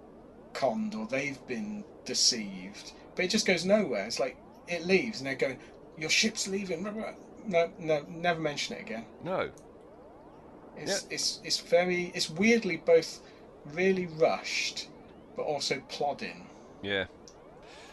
[0.53, 4.05] conned or they've been deceived, but it just goes nowhere.
[4.05, 5.59] It's like it leaves and they're going,
[5.97, 6.83] your ship's leaving.
[6.83, 7.13] blah, blah."
[7.45, 9.05] No, no, never mention it again.
[9.23, 9.49] No.
[10.77, 13.19] It's it's it's very it's weirdly both
[13.73, 14.87] really rushed,
[15.35, 16.47] but also plodding,
[16.81, 17.05] Yeah.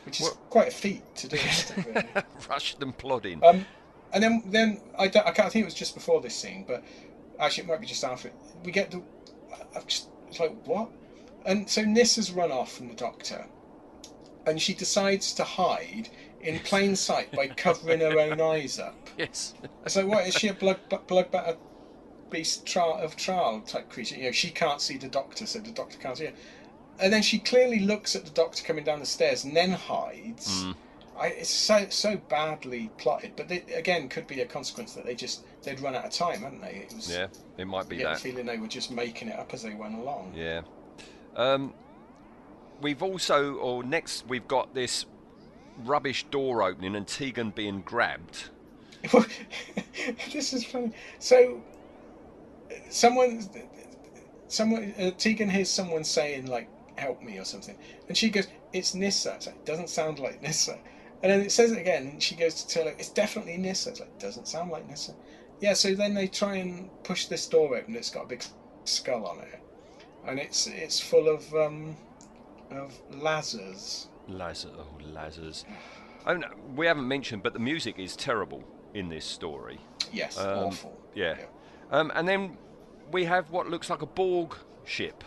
[0.05, 1.39] which is Well- quite a feat to do.
[1.85, 2.07] really?
[2.49, 3.43] Rushed and plodding.
[3.45, 3.67] Um,
[4.13, 6.65] and then then I, don't, I can't I think it was just before this scene,
[6.67, 6.85] but
[7.41, 8.29] actually it might be just after.
[8.29, 8.35] it.
[8.65, 9.03] We get the.
[9.75, 10.89] I've just it's like what,
[11.45, 13.47] and so Nyssa's run off from the doctor,
[14.47, 16.09] and she decides to hide
[16.47, 18.95] in plain sight by covering her own eyes up.
[19.19, 19.55] Yes.
[19.87, 21.57] So what is she a blood blood batter
[22.29, 24.15] beast trial of trial type creature?
[24.17, 26.33] You know, she can't see the doctor, so the doctor can't see her.
[27.01, 30.65] And then she clearly looks at the doctor coming down the stairs and then hides.
[30.65, 30.75] Mm.
[31.19, 35.15] I, it's so so badly plotted, but it, again could be a consequence that they
[35.15, 36.87] just they'd run out of time, hadn't they?
[36.87, 38.21] It was Yeah, it might be that.
[38.21, 40.35] feeling they were just making it up as they went along.
[40.37, 40.61] Yeah.
[41.37, 41.73] Um,
[42.83, 45.07] we've also, or next, we've got this
[45.85, 48.51] rubbish door opening and Tegan being grabbed.
[50.33, 50.93] this is funny.
[51.19, 51.63] So,
[52.89, 53.49] someone,
[54.49, 57.77] someone, uh, Tegan hears someone saying like "help me" or something,
[58.09, 60.79] and she goes, "It's Nyssa." It's like, it doesn't sound like Nyssa.
[61.23, 63.91] And then it says it again, and she goes to tell her, "It's definitely Nyssa."
[63.91, 65.15] It's like, doesn't sound like Nyssa.
[65.61, 65.75] Yeah.
[65.75, 67.97] So then they try and push this door open.
[67.97, 68.45] It's got a big
[68.85, 69.61] skull on it,
[70.27, 71.97] and it's it's full of um
[72.71, 74.07] of lasers.
[74.29, 75.65] Lazarus, oh, Lazarus.
[76.25, 79.79] I mean, we haven't mentioned, but the music is terrible in this story.
[80.13, 80.97] Yes, Um, awful.
[81.15, 81.37] Yeah.
[81.91, 82.57] Um, and then
[83.13, 85.23] we have what looks like a Borg ship.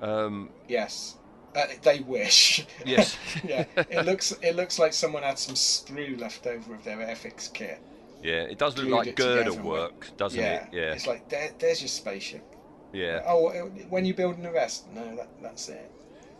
[0.00, 1.16] Um, Yes.
[1.54, 2.64] Uh, they wish.
[2.86, 3.16] Yes.
[3.44, 3.64] yeah.
[3.76, 7.80] It looks it looks like someone had some sprue left over of their Airfix kit.
[8.22, 10.64] yeah, it does look like girder with- work, doesn't yeah.
[10.66, 10.68] it?
[10.72, 10.92] Yeah.
[10.92, 12.44] It's like there, there's your spaceship.
[12.92, 13.22] yeah.
[13.26, 15.90] Oh, uh, when you build an arrest, No, that, that's it.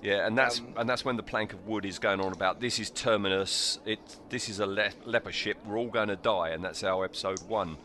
[0.03, 2.61] Yeah, and that's Um, and that's when the plank of wood is going on about
[2.61, 3.79] this is terminus.
[3.85, 5.59] It this is a le- leper ship.
[5.67, 7.77] We're all going to die, and that's our episode one.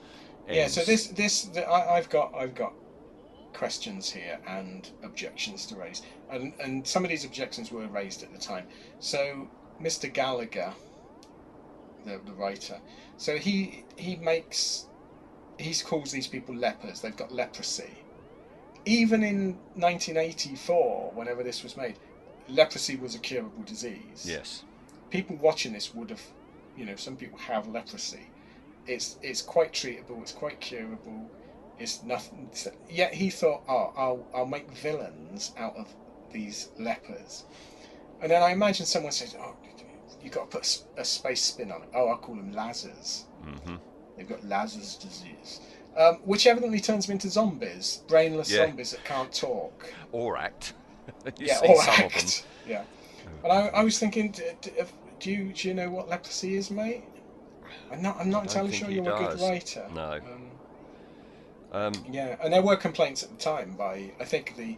[0.47, 0.67] Yeah.
[0.67, 2.73] So this this the, I, I've got I've got
[3.53, 8.31] questions here and objections to raise, and and some of these objections were raised at
[8.31, 8.65] the time.
[8.99, 9.49] So
[9.81, 10.11] Mr.
[10.11, 10.73] Gallagher,
[12.05, 12.79] the the writer,
[13.17, 14.87] so he he makes
[15.59, 17.01] he calls these people lepers.
[17.01, 17.91] They've got leprosy.
[18.85, 21.97] Even in 1984, whenever this was made,
[22.47, 24.63] leprosy was a curable disease yes,
[25.09, 26.21] people watching this would have,
[26.77, 28.27] you know, some people have leprosy.
[28.87, 30.21] It's it's quite treatable.
[30.21, 31.29] It's quite curable.
[31.79, 32.49] It's nothing.
[32.89, 35.93] Yet he thought, oh, I'll I'll make villains out of
[36.31, 37.45] these lepers.
[38.21, 39.55] And then I imagine someone says, oh,
[40.21, 41.89] you've got to put a space spin on it.
[41.93, 43.25] Oh, I'll call them Lazars.
[43.43, 43.75] hmm
[44.17, 45.59] They've got Lazar's disease,
[45.97, 48.65] um, which evidently turns them into zombies, brainless Yeah.
[48.67, 49.93] zombies that can't talk.
[50.11, 50.73] or act.
[51.37, 52.05] yeah, or some of them.
[52.15, 52.45] act.
[52.67, 52.83] Yeah.
[53.43, 54.71] And I, I was thinking, d- d-
[55.19, 57.03] do you do you know what leprosy is, mate?
[57.91, 58.17] I'm not.
[58.19, 59.85] I'm not entirely sure you're a good writer.
[59.93, 60.13] No.
[60.13, 60.51] Um,
[61.71, 64.77] Um, yeah, and there were complaints at the time by I think the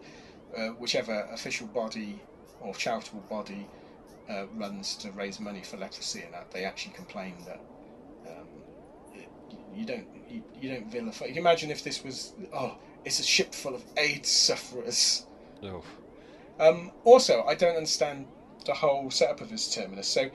[0.57, 2.19] uh, whichever official body
[2.59, 3.67] or charitable body
[4.29, 7.59] uh, runs to raise money for leprosy and that they actually complained that
[9.77, 11.25] you don't you, you don't vilify.
[11.25, 15.25] You imagine if this was oh it's a ship full of AIDS sufferers.
[15.63, 15.83] oh,
[16.59, 18.27] Um, also, I don't understand
[18.65, 20.07] the whole setup of this terminus.
[20.07, 20.29] So,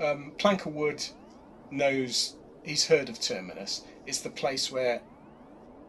[0.00, 1.08] um, Plankerwood
[1.70, 3.82] knows he's heard of terminus.
[4.06, 5.00] It's the place where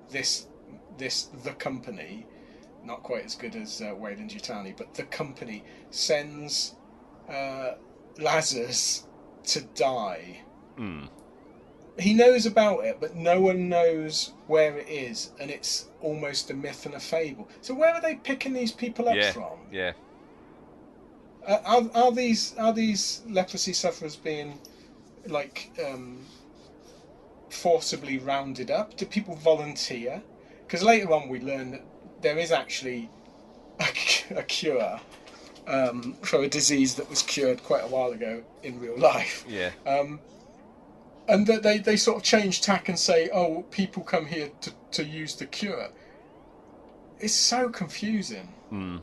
[0.10, 0.48] this
[0.98, 2.28] this the company,
[2.84, 6.76] not quite as good as uh, Weyland Yutani, but the company sends
[7.30, 7.74] uh,
[8.20, 9.08] Lazarus
[9.46, 10.42] to die.
[10.78, 11.10] mm,
[12.00, 16.54] He knows about it, but no one knows where it is, and it's almost a
[16.54, 17.48] myth and a fable.
[17.62, 19.60] So where are they picking these people up yeah, from?
[19.72, 19.92] yeah.
[21.46, 24.60] Uh, are, are these are these leprosy sufferers being
[25.28, 26.26] like um,
[27.50, 28.96] forcibly rounded up?
[28.98, 30.22] Do people volunteer?
[30.66, 31.86] Because later on we learn that
[32.22, 33.10] there is actually
[33.80, 35.00] a, c- a cure
[35.68, 39.46] um, for a disease that was cured quite a while ago in real life.
[39.48, 40.20] Yeah, Um,
[41.28, 44.72] and that they, they sort of change tack and say, oh, people come here to,
[44.92, 45.90] to use the cure.
[47.20, 48.50] It's so confusing.
[48.72, 49.02] mm.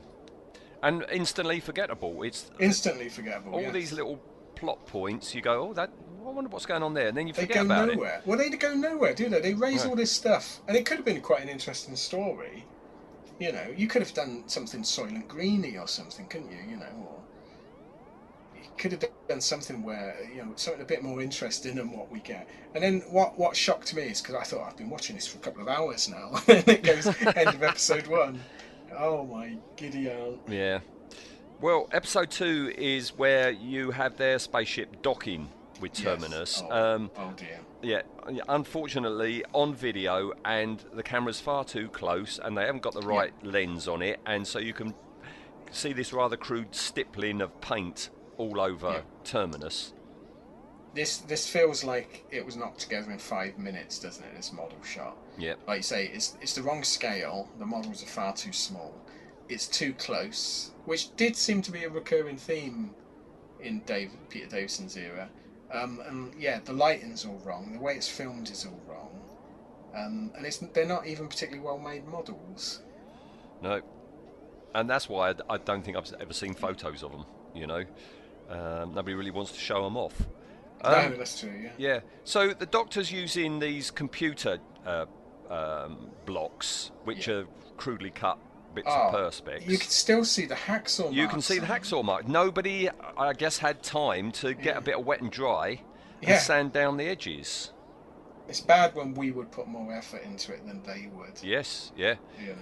[0.82, 2.22] and instantly forgettable.
[2.22, 3.54] It's Instantly forgettable.
[3.54, 3.72] all yes.
[3.72, 4.20] these little
[4.54, 5.34] plot points.
[5.34, 5.90] You go, oh, that.
[6.20, 8.22] I wonder what's going on there, and then you forget They go about nowhere.
[8.26, 9.40] Well, they go nowhere, do they?
[9.40, 9.90] They raise No.
[9.90, 12.66] all this stuff, and it could have been quite an interesting story.
[13.38, 16.58] You know, you could have done something Soylent Greeny or something, couldn't you?
[16.68, 17.19] You know, or
[18.80, 22.18] could have done something where you know something a bit more interesting than what we
[22.20, 22.48] get.
[22.74, 25.36] And then what what shocked me is because I thought I've been watching this for
[25.38, 28.40] a couple of hours now, and it goes end of episode one.
[28.98, 30.40] Oh my giddy aunt!
[30.48, 30.80] Yeah.
[31.60, 36.04] Well, episode two is where you have their spaceship docking with Yes.
[36.20, 36.62] Terminus.
[36.66, 37.60] Oh, Um, oh dear.
[37.82, 38.02] Yeah,
[38.48, 43.32] unfortunately, on video, and the camera's far too close, and they haven't got the right
[43.42, 44.94] lens on it, and so you can
[45.70, 49.00] see this rather crude stippling of paint all over Yeah.
[49.24, 49.92] Terminus.
[50.94, 54.34] this this feels like it was knocked together in five minutes, doesn't it?
[54.36, 55.16] This model shot.
[55.38, 55.58] Yep.
[55.68, 57.48] Like you say, it's it's the wrong scale.
[57.58, 58.92] The models are far too small.
[59.48, 62.90] It's too close, which did seem to be a recurring theme
[63.60, 65.28] in Dave Peter Davison's era.
[65.72, 67.72] Um, and yeah, the lighting's all wrong.
[67.72, 69.10] The way it's filmed is all wrong.
[69.94, 72.80] Um, and it's they're not even particularly well made models.
[73.62, 73.80] No.
[74.74, 77.24] And that's why I, I don't think I've ever seen photos of them.
[77.54, 77.84] You know,
[78.50, 80.14] um, nobody really wants to show them off.
[80.84, 81.52] no, Um, that's true.
[81.62, 81.70] Yeah.
[81.78, 82.00] Yeah.
[82.24, 85.06] So the doctor's using these computer uh,
[85.50, 87.34] um, blocks, which Yeah.
[87.34, 87.44] are
[87.76, 88.38] crudely cut
[88.74, 89.66] bits Oh, of perspex.
[89.68, 91.12] You can still see the hacksaw.
[91.12, 92.28] You can see the hacksaw mark.
[92.28, 95.80] Nobody, I guess, had time to get a bit of wet and dry
[96.20, 96.38] and Yeah.
[96.38, 97.72] sand down the edges.
[98.48, 101.40] It's bad when we would put more effort into it than they would.
[101.42, 102.14] Yes, yeah.
[102.38, 102.54] Know.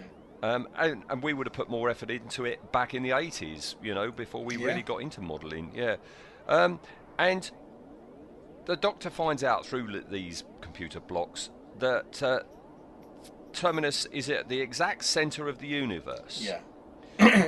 [0.43, 3.75] Um, and, and we would have put more effort into it back in the 80s,
[3.83, 4.67] you know, before we Yeah.
[4.67, 5.73] really got into modelling.
[5.75, 5.97] Yeah.
[6.47, 6.79] Um,
[7.19, 7.51] and
[8.67, 12.41] the doctor finds out through these computer blocks that uh,
[13.53, 16.41] Terminus is at the exact centre of the universe.
[16.41, 16.61] Yeah.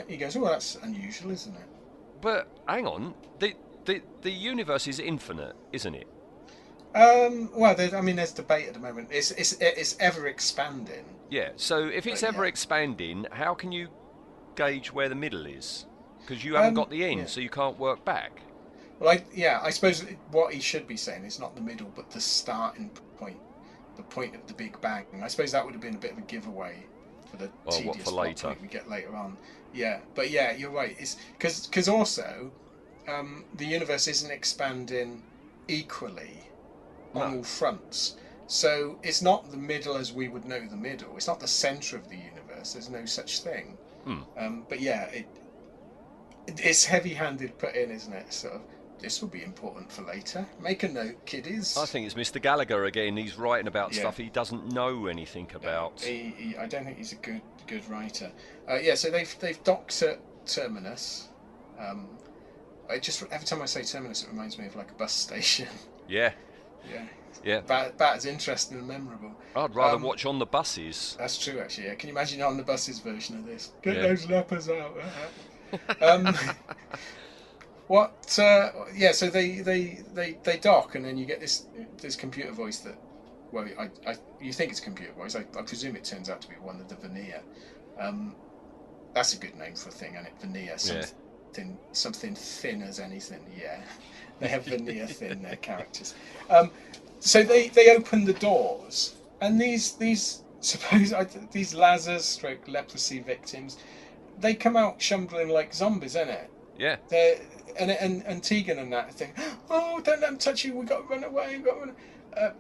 [0.09, 1.61] he goes, "Oh, that's unusual, isn't it?"
[2.21, 6.09] But hang on, the, the, the universe is infinite, isn't it?
[6.95, 9.09] Um, well, there, I mean, there's debate at the moment.
[9.13, 11.05] It's it's it's ever expanding.
[11.31, 11.53] Yeah.
[11.57, 12.47] So if it's Right, ever yeah.
[12.47, 13.89] expanding, how can you
[14.57, 15.87] gauge where the middle is?
[16.27, 17.31] Because you haven't Um, got the end, yeah.
[17.31, 18.43] so you can't work back.
[18.99, 22.11] Well, I, yeah, I suppose what he should be saying is not the middle, but
[22.11, 23.41] the starting point,
[23.97, 25.07] the point of the Big Bang.
[25.23, 26.89] I suppose that would have been a bit of a giveaway
[27.25, 28.57] for the what, tedious for plot later?
[28.61, 29.39] we get later on.
[29.73, 30.97] Yeah, but yeah, you're right.
[30.99, 32.53] It's because because also
[33.09, 35.25] um, the universe isn't expanding
[35.69, 36.50] equally
[37.15, 37.37] on No.
[37.39, 38.17] all fronts.
[38.47, 41.17] So it's not the middle as we would know the middle.
[41.17, 42.73] It's not the center of the universe.
[42.73, 43.79] There's no such thing.
[44.05, 44.21] Hmm.
[44.37, 45.27] Um, but yeah, it,
[46.47, 48.33] it it's heavy-handed put in, isn't it?
[48.33, 48.61] Sort of.
[48.99, 50.45] This will be important for later.
[50.61, 51.79] Make a note, kiddies.
[51.79, 52.41] I think it's Mr.
[52.43, 53.17] Gallagher again.
[53.17, 54.01] He's writing about Yeah.
[54.01, 56.03] stuff he doesn't know anything about.
[56.03, 58.31] He, he, I don't think he's a good good writer.
[58.69, 61.29] Uh, yeah, so they've they've docked at Terminus.
[61.79, 62.09] Um,
[62.91, 65.69] I just every time I say Terminus, it reminds me of like a bus station.
[66.09, 66.33] Yeah,
[66.89, 67.05] yeah,
[67.45, 67.57] yeah.
[67.59, 69.33] about as interesting and memorable.
[69.57, 71.17] I'd rather Um, watch on the buses.
[71.19, 71.87] That's true, actually.
[71.89, 71.95] Yeah.
[71.95, 73.73] Can you imagine on the buses version of this?
[73.83, 74.03] Get Yeah.
[74.03, 74.97] those lepers out.
[76.03, 76.35] um,
[77.87, 78.39] what?
[78.39, 79.13] Uh, yeah.
[79.13, 81.67] So they, they they they dock, and then you get this
[81.99, 82.97] this computer voice that.
[83.53, 85.35] Well, I, I you think it's computer voice.
[85.35, 87.41] I, I presume it turns out to be one of the Vanir.
[87.99, 88.37] Um,
[89.13, 90.77] that's a good name for a thing, and it veneer Yeah.
[90.77, 93.45] something something thin as anything.
[93.61, 93.81] Yeah,
[94.41, 96.15] they have veneer thin their characters.
[96.49, 96.71] Um,
[97.21, 101.13] so they they open the doors, and these these suppose
[101.53, 103.79] these Lazarus stroke leprosy victims,
[104.39, 106.51] they come out shumbling like zombies, isn't it?
[106.79, 107.37] Yeah, They're,
[107.79, 109.33] and and and Tegan and that thing.
[109.71, 110.75] oh, don't let them touch you.
[110.77, 111.59] We got to run away.
[111.59, 111.95] We got to run.
[112.37, 112.51] Uh,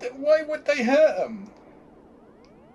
[0.00, 1.50] th- why would they hurt them?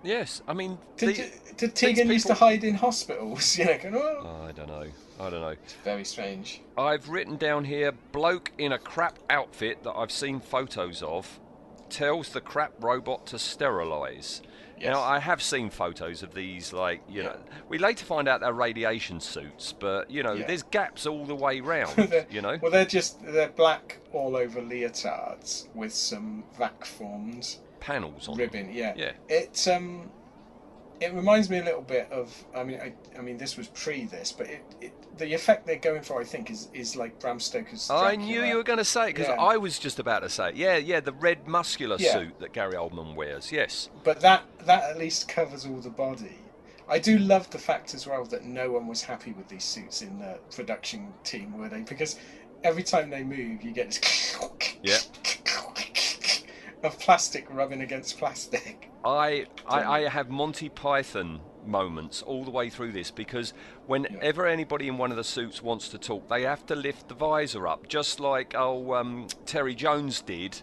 [0.02, 0.42] yes.
[0.48, 3.56] I mean, Did, the- did Tegan used to hide in hospitals?
[3.58, 4.20] You know, going, oh.
[4.42, 4.86] Oh, I don't know.
[5.20, 5.56] I don't know.
[5.84, 6.60] very strange.
[6.76, 11.40] I've written down here bloke in a crap outfit that I've seen photos of
[11.88, 14.42] tells the crap robot to sterilise.
[14.78, 14.92] Yes.
[14.92, 17.28] Now I have seen photos of these, like you Yeah.
[17.28, 17.38] know,
[17.70, 20.46] we later find out they're radiation suits, but you know, Yeah.
[20.46, 22.12] there's gaps all the way round.
[22.30, 28.28] You know, Well, they're just they're black all over leotards with some vac formed panels
[28.28, 28.40] on them.
[28.52, 28.70] ribbon.
[28.72, 28.92] Yeah.
[28.96, 29.12] Yeah.
[29.30, 30.10] It um,
[31.00, 32.44] it reminds me a little bit of.
[32.54, 35.76] I mean, I, I mean, this was pre this, but it, it the effect they're
[35.76, 37.90] going for, I think, is is like Bram Stoker's.
[37.90, 39.34] I knew you were going to say it because Yeah.
[39.42, 40.56] I was just about to say it.
[40.56, 42.12] Yeah, yeah, the red muscular Yeah.
[42.12, 43.50] suit that Gary Oldman wears.
[43.52, 43.88] Yes.
[44.04, 46.38] But that that at least covers all the body.
[46.88, 50.02] I do love the fact as well that no one was happy with these suits
[50.02, 51.80] in the production team, were they?
[51.80, 52.16] Because
[52.62, 54.36] every time they move, you get this
[54.82, 54.98] Yeah.
[56.84, 58.90] of plastic rubbing against plastic.
[59.04, 63.52] I, I I have Monty Python moments all the way through this because
[63.86, 67.14] whenever anybody in one of the suits wants to talk, they have to lift the
[67.14, 70.60] visor up, just like oh um, Terry Jones did.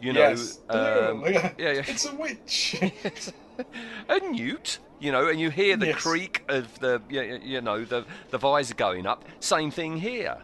[0.00, 0.60] You know, yes.
[0.68, 1.82] um, yeah, yeah, yeah.
[1.86, 2.76] It's a witch.
[4.08, 4.78] a newt.
[4.98, 6.00] You know, and you hear the Yes.
[6.02, 9.24] creak of the you, you know the the visor going up.
[9.40, 10.38] Same thing here.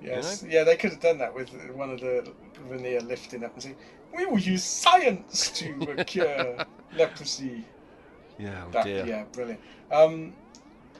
[0.00, 0.44] yes.
[0.48, 2.32] Yeah, they could have done that with one of the
[2.68, 3.76] Vanir lifting up and saying,
[4.16, 6.64] "We will use science to cure
[6.96, 7.64] leprosy."
[8.42, 9.60] Yeah, oh That, yeah, brilliant.
[9.92, 10.32] Um,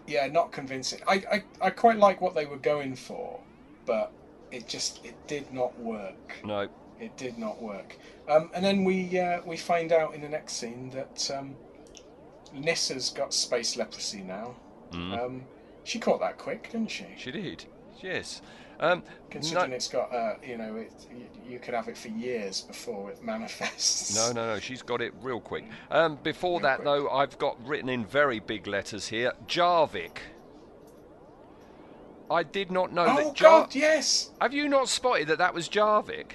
[0.06, 1.00] yeah, not convincing.
[1.08, 3.40] I, I, I quite like what they were going for,
[3.84, 4.12] but
[4.50, 6.36] it just it did not work.
[6.44, 6.68] No,
[7.00, 7.96] It did not work.
[8.28, 11.56] Um, and then we uh, we find out in the next scene that um,
[12.54, 14.54] Nyssa's got space leprosy now.
[14.92, 15.18] Mm.
[15.18, 15.44] Um,
[15.84, 17.06] she caught that quick, didn't she?
[17.16, 17.64] she did.
[18.00, 18.40] Yes.
[18.82, 22.08] Um, Considering no, it's got, uh, you know, it, you, you could have it for
[22.08, 24.14] years before it manifests.
[24.14, 24.58] no, no, no.
[24.60, 25.64] She's got it real quick.
[25.90, 26.84] Um, before Real that, quick.
[26.86, 30.18] though, I've got written in very big letters here Jarvik.
[32.28, 34.30] I did not know Oh that Jar- God, yes.
[34.40, 36.32] Have you not spotted that that was Jarvik?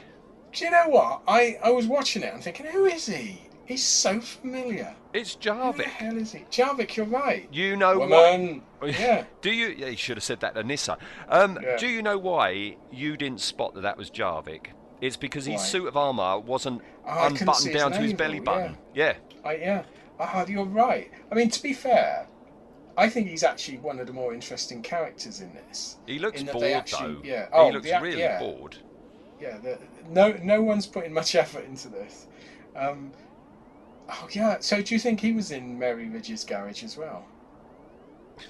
[0.53, 1.21] Do you know what?
[1.27, 3.41] I, I was watching it and thinking, who is he?
[3.67, 4.95] He's so familiar.
[5.13, 5.83] It's Who the Jarvik.
[5.83, 6.39] hell is he?
[6.49, 7.47] Jarvik, you're right.
[7.51, 8.09] You know what?
[8.09, 8.61] Woman.
[8.81, 9.25] Yeah.
[9.41, 9.67] Do you?
[9.77, 10.97] Yeah, you should have said that to Nyssa.
[11.27, 11.75] Um, Yeah.
[11.77, 14.67] Do you know why you didn't spot that that was Jarvik?
[15.01, 15.63] It's because his Why?
[15.65, 18.77] suit of armour wasn't Oh, I couldn't see unbuttoned down to his belly button.
[18.95, 19.15] Yeah.
[19.43, 19.83] I, yeah.
[20.19, 21.11] Ah, you're right.
[21.31, 22.25] I mean, to be fair,
[22.97, 25.97] I think he's actually one of the more interesting characters in this.
[26.07, 27.21] He looks bored actually- though.
[27.23, 27.47] yeah.
[27.53, 28.39] Oh, he looks the really yeah.
[28.39, 28.77] bored.
[29.39, 29.77] Yeah, the,
[30.09, 32.25] no, no one's putting much effort into this.
[32.75, 33.11] Um,
[34.09, 34.57] oh yeah.
[34.59, 37.25] So do you think he was in Mary Ridge's garage as well?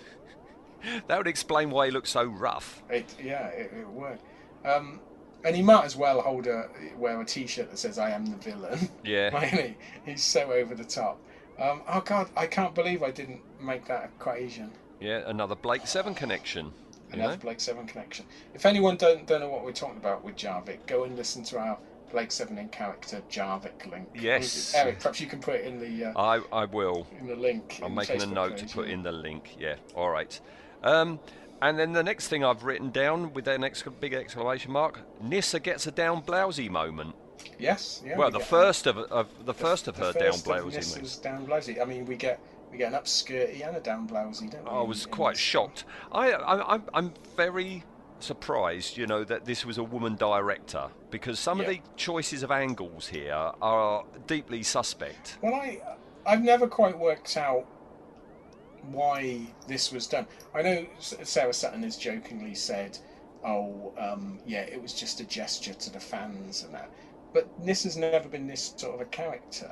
[1.07, 2.81] That would explain why he looks so rough.
[2.89, 4.19] It, yeah, it, it would.
[4.63, 5.01] Um,
[5.43, 8.37] and he might as well hold a wear a T-shirt that says "I am the
[8.37, 9.73] villain." Yeah.
[10.05, 11.19] He's so over the top.
[11.59, 14.71] Um, oh God, I can't believe I didn't make that equation.
[14.99, 16.71] Yeah, another Blake Seven connection.
[17.11, 17.37] Another know?
[17.37, 18.25] Blake Seven connection.
[18.53, 21.59] If anyone don't don't know what we're talking about with Jarvik, go and listen to
[21.59, 21.77] our
[22.11, 24.07] Blake Seven in character Jarvik link.
[24.15, 24.73] Yes.
[24.75, 27.07] Eric, perhaps you can put it in the uh, I I will.
[27.19, 27.79] in the link.
[27.83, 28.93] I'm in the making a note to put yeah.
[28.93, 29.55] in the link.
[29.59, 29.75] Yeah.
[29.95, 30.39] All right.
[30.83, 31.19] Um,
[31.61, 35.59] and then the next thing I've written down with an ex- big exclamation mark: Nyssa
[35.59, 37.15] gets a down blousy moment.
[37.59, 38.01] Yes.
[38.05, 38.17] Yeah.
[38.17, 40.95] well, we the first of, of the first of the her first down blousy Nyssa's
[40.95, 41.17] moments.
[41.17, 41.81] down blousy.
[41.81, 42.39] I mean, we get
[42.71, 44.69] we get an upskirty and a down blousy, don't we?
[44.69, 45.41] I was in quite this?
[45.41, 45.85] shocked.
[46.11, 47.83] I, I I'm I'm very
[48.23, 52.51] surprised, you know, that this was a woman director because some of the choices of
[52.51, 55.37] angles here are deeply suspect.
[55.41, 55.81] Well, I
[56.25, 57.65] I've never quite worked out
[58.91, 60.27] why this was done.
[60.53, 62.97] I know Sarah Sutton has jokingly said,
[63.43, 66.89] "Oh, um, yeah, it was just a gesture to the fans and that,"
[67.33, 69.71] but Nyssa's never been this sort of a character.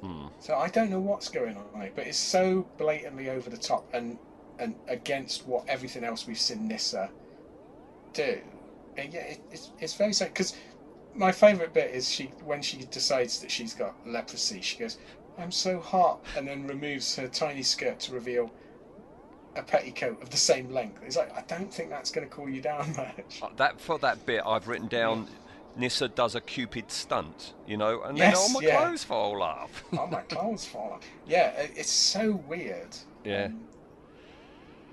[0.00, 0.26] Hmm.
[0.40, 3.92] So I don't know what's going on here, but it's so blatantly over the top
[3.94, 4.18] and
[4.58, 7.10] and against what everything else we've seen Nyssa
[8.12, 8.38] do.
[8.96, 10.54] And yeah, it, it's it's very sad because
[11.14, 14.60] my favourite bit is she when she decides that she's got leprosy.
[14.60, 14.98] She goes,
[15.38, 18.50] "I'm so hot," and then removes her tiny skirt to reveal
[19.54, 21.02] a petticoat of the same length.
[21.04, 23.40] It's like I don't think that's going to cool you down much.
[23.42, 25.28] Uh, That for that bit, I've written down.
[25.74, 28.84] Nyssa does a Cupid stunt, you know, and Yes, then all my yeah.
[28.84, 29.82] clothes fall off.
[29.94, 31.00] oh, my clothes fall off.
[31.26, 32.94] Yeah, it's so weird.
[33.24, 33.46] Yeah.
[33.46, 33.60] Um,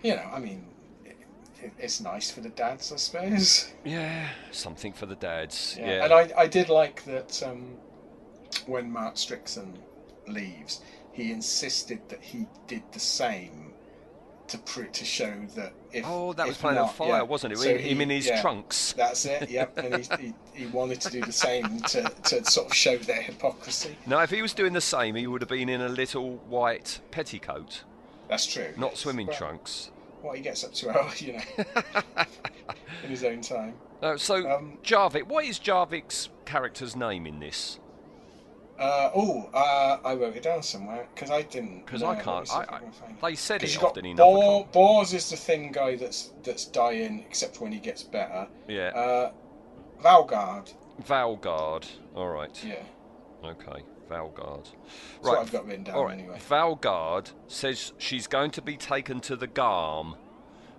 [0.04, 0.66] you know, I mean,
[1.78, 3.72] it's nice for the dads, I suppose.
[3.86, 5.76] yeah, something for the dads.
[5.78, 5.88] Yeah.
[5.88, 7.76] Yeah, And I, I did like that um,
[8.66, 9.74] when Mark Strickson
[10.28, 10.82] leaves,
[11.12, 13.74] he insisted that he did the same
[14.49, 17.22] to to show that if oh, that was if Planet not, of Fire, yeah.
[17.22, 17.60] wasn't it?
[17.60, 18.93] So him in his yeah, trunks.
[18.93, 19.49] That's it.
[19.49, 19.78] Yep.
[19.78, 23.22] And he, he, he wanted to do the same to, to sort of show their
[23.22, 23.95] hypocrisy.
[24.07, 26.99] Now, if he was doing the same, he would have been in a little white
[27.12, 27.84] petticoat,
[28.28, 28.74] That's true.
[28.78, 28.99] not yes.
[28.99, 29.91] swimming Well, trunks.
[30.22, 31.42] What he gets up to, oh, you know,
[33.04, 33.74] in his own time.
[34.02, 37.80] No, so Um, Jarvik, what is Jarvik's character's name in this?
[38.80, 41.86] Uh, oh, uh, I wrote it down somewhere because I didn't.
[41.86, 42.02] Because.
[42.02, 42.50] I can't.
[42.50, 42.92] I, I, can
[43.22, 44.26] they said it got often enough.
[44.26, 48.04] I Bor, can't- Bors is the thing guy that's that's dying, except when he gets
[48.04, 48.48] better.
[48.70, 49.32] Yeah, Uh,
[50.02, 50.74] Valgard,
[51.06, 51.86] Valgard.
[52.16, 52.58] All right.
[52.66, 52.84] yeah,
[53.44, 54.64] Okay, Valgard.
[54.64, 54.74] that's
[55.22, 56.18] what I've got written down All right.
[56.18, 56.39] anyway.
[56.49, 60.16] Valgard says she's going to be taken to the Garm,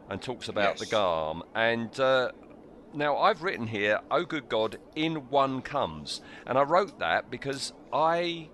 [0.09, 1.43] and talks about the Garm.
[1.55, 2.33] And uh,
[2.93, 7.73] now I've written here, "Oh good God, in one comes," and I wrote that because
[7.93, 8.49] I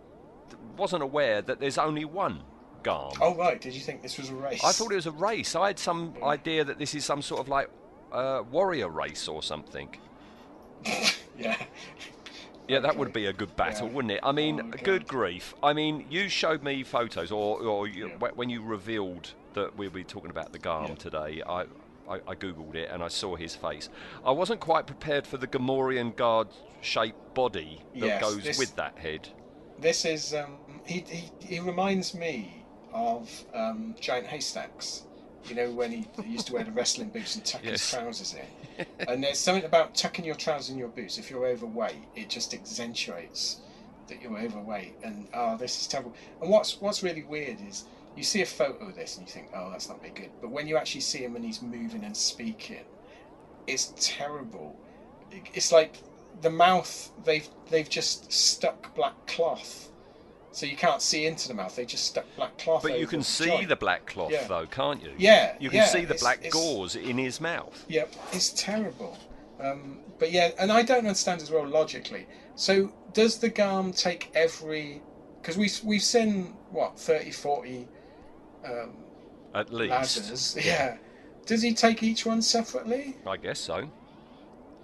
[0.76, 2.42] wasn't aware that there's only one
[2.82, 3.14] Garm.
[3.20, 4.62] Oh right, did you think this was a race?
[4.62, 5.56] I thought it was a race.
[5.56, 7.70] I had some idea that this is some sort of like
[8.12, 9.88] uh, warrior race or something.
[11.38, 11.56] yeah,
[12.68, 13.92] Yeah, that would be a good battle, Yeah.
[13.94, 14.20] wouldn't it?
[14.22, 15.54] I mean, Oh, good grief.
[15.62, 18.28] I mean, you showed me photos, or, or you, Yeah.
[18.34, 20.94] when you revealed that we'll be talking about the Garm Yeah.
[20.96, 21.62] today, I,
[22.08, 23.88] I, I googled it and I saw his face.
[24.24, 26.48] I wasn't quite prepared for the Gamorrean guard
[26.80, 29.28] shaped body that Yes, goes this- with that head.
[29.78, 30.56] this is um,
[30.86, 35.02] he, he he reminds me of um, Giant Haystacks.
[35.48, 38.86] You know when he used to wear the wrestling boots and tuck his trousers in.
[39.08, 41.18] and there's something about tucking your trousers in your boots.
[41.18, 43.60] If you're overweight, it just accentuates
[44.08, 44.94] that you're overweight.
[45.02, 46.14] And oh, this is terrible.
[46.40, 47.84] And what's what's really weird is
[48.16, 50.30] you see a photo of this and you think, oh, that's not very good.
[50.40, 52.84] But when you actually see him when he's moving and speaking,
[53.66, 54.76] it's terrible.
[55.54, 55.96] It's like
[56.40, 59.90] the mouth they've they've just stuck black cloth
[60.56, 61.76] so you can't see into the mouth.
[61.76, 62.82] They just stuck black cloth.
[62.82, 64.46] But you can the see the black cloth Yeah.
[64.46, 65.12] though, can't you?
[65.18, 67.84] Yeah, You can yeah, see the black it's- gauze in his mouth.
[67.88, 69.18] Yep, it's terrible.
[69.60, 72.26] Um, but yeah, and I don't understand as well logically.
[72.54, 75.02] So does the Garm take every?
[75.42, 77.86] Because we we've seen what 30, 40
[78.64, 78.96] um,
[79.54, 79.90] At least.
[79.90, 80.56] ladders.
[80.64, 80.96] Yeah.
[81.44, 83.18] Does he take each one separately?
[83.26, 83.88] I guess so.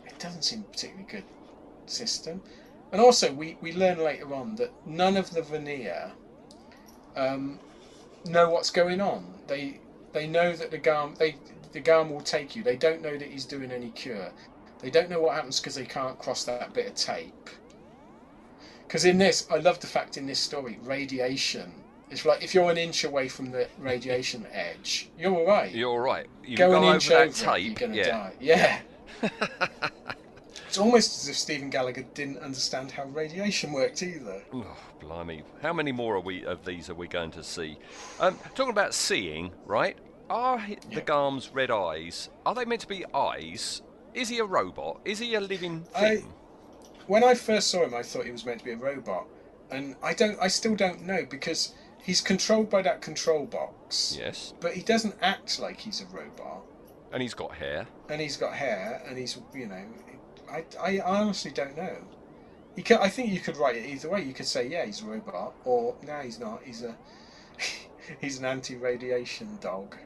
[0.06, 1.24] It doesn't seem a particularly good
[1.86, 2.42] system.
[2.92, 6.12] And also, we, we learn later on that none of the Vanir
[7.16, 7.58] um,
[8.26, 9.26] know what's going on.
[9.46, 9.80] They
[10.12, 11.36] they know that the Garm they
[11.72, 12.62] the Garm will take you.
[12.62, 14.30] They don't know that he's doing any cure.
[14.80, 17.50] They don't know what happens because they can't cross that bit of tape.
[18.86, 21.72] Because in this, I love the fact in this story, radiation.
[22.10, 25.72] It's like if you're an inch away from the radiation edge, you're all right.
[25.72, 26.26] You're all right.
[26.44, 27.64] You Go go an inch that over tape.
[27.64, 28.08] you're gonna yeah.
[28.08, 28.32] die.
[28.38, 28.80] Yeah.
[30.72, 34.42] it's almost as if Stephen Gallagher didn't understand how radiation worked either.
[34.54, 35.42] Oh, blimey.
[35.60, 37.76] How many more are we of these are we going to see?
[38.18, 39.98] Um, talking about seeing, right?
[40.30, 43.82] Are the Garm's red eyes, are they meant to be eyes?
[44.14, 45.02] Is he a robot?
[45.04, 46.32] Is he a living I- thing?
[47.06, 49.26] When I first saw him, I thought he was meant to be a robot,
[49.70, 50.38] and I don't.
[50.40, 54.16] I still don't know because he's controlled by that control box.
[54.18, 54.54] Yes.
[54.58, 56.62] But he doesn't act like he's a robot,
[57.12, 57.86] And he's got hair.
[58.08, 59.84] and he's got hair, and he's you know,
[60.52, 61.96] I, I honestly don't know.
[62.76, 64.22] You could, I think you could write it either way.
[64.22, 66.62] You could say, yeah, he's a robot, or no, he's not.
[66.64, 66.96] He's a
[68.20, 69.96] he's an anti-radiation dog.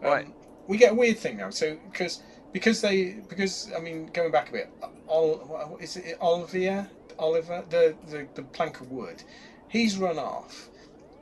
[0.00, 0.26] Right.
[0.26, 0.34] Um,
[0.68, 1.50] we get a weird thing now.
[1.50, 4.70] So because because they because I mean going back a bit,
[5.08, 6.86] Ol, what is it Olivier
[7.18, 9.22] Oliver the, the the plank of wood,
[9.68, 10.68] he's run off,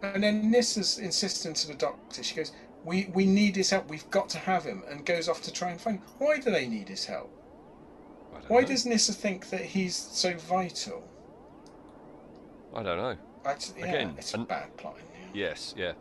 [0.02, 2.22] and then Nyssa's insisting to the doctor.
[2.22, 2.52] She goes,
[2.84, 3.88] "We we need his help.
[3.88, 5.98] We've got to have him," and goes off to try and find.
[5.98, 6.04] Him.
[6.18, 7.39] Why do they need his help?
[8.50, 11.08] Why does Nyssa think that he's so vital?
[12.74, 13.16] I don't know.
[13.54, 14.68] Just- yeah, Again, it's a and- bad.
[14.82, 14.90] Yeah.
[15.32, 15.92] Yes, yeah.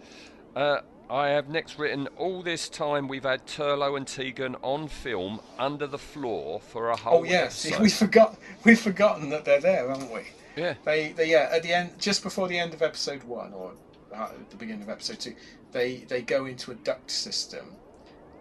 [0.55, 0.81] Uh,
[1.11, 5.85] I have next written all this time we've had Turlough and Tegan on film under
[5.87, 7.81] the floor for a whole Oh yes, episode.
[7.83, 8.37] we forgot.
[8.63, 10.21] We've forgotten that they're there, haven't we?
[10.55, 10.73] Yeah.
[10.85, 13.73] They, they, yeah, at the end, just before the end of episode one, or
[14.13, 15.35] uh, at the beginning of episode two,
[15.71, 17.65] they they go into a duct system,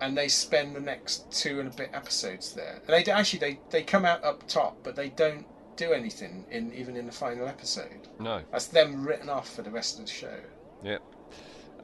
[0.01, 2.81] and they spend the next two and a bit episodes there.
[2.87, 5.47] And they actually they they come out up top, but they don't
[5.77, 8.09] do anything in even in the final episode.
[8.19, 8.43] No.
[8.51, 10.41] That's them written off for the rest of the show.
[10.83, 11.03] Yep.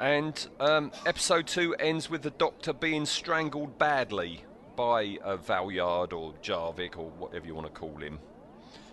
[0.01, 4.45] And um, episode two ends with the Doctor being strangled badly
[4.75, 8.19] by uh, Valyard or Jarvik or whatever you want to call him.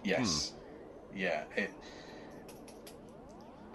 [0.04, 0.54] Yes.
[1.16, 1.44] Yeah.
[1.56, 1.72] It.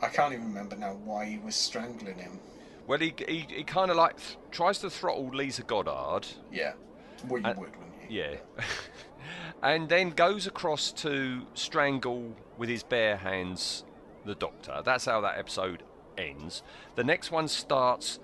[0.01, 2.39] I can't even remember now why he was strangling him.
[2.87, 6.27] Well, he he, he kind of like th- tries to throttle Lisa Goddard.
[6.53, 6.73] Yeah.
[7.29, 8.21] Well, you Uh, would, wouldn't you?
[8.23, 8.37] Yeah.
[9.63, 13.85] and then goes across to strangle with his bare hands
[14.25, 14.83] the Doctor.
[14.85, 15.83] That's how that episode
[16.19, 16.63] ends.
[16.95, 18.19] The next one starts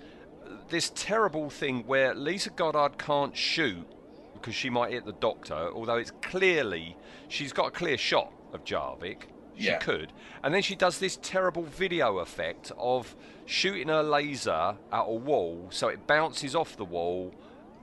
[0.69, 3.87] this terrible thing where Lisa Goddard can't shoot
[4.35, 6.97] because she might hit the Doctor, although it's clearly
[7.29, 9.23] she's got a clear shot of Jarvik.
[9.57, 9.79] She Yeah.
[9.79, 10.13] could.
[10.43, 13.15] And then she does this terrible video effect of
[13.47, 17.35] shooting her laser at a wall so it bounces off the wall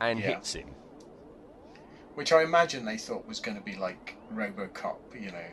[0.01, 0.27] and Yeah.
[0.35, 0.69] hits him.
[2.15, 5.45] Which I imagine they thought was going to be like RoboCop, you know.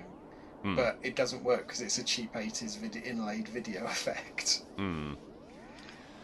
[0.62, 0.75] Hmm.
[0.75, 4.62] But it doesn't work because it's a cheap 80s vid- inlaid video effect.
[4.77, 5.14] Hmm.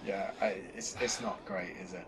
[0.05, 2.05] Yeah, I, it's it's not great, is it?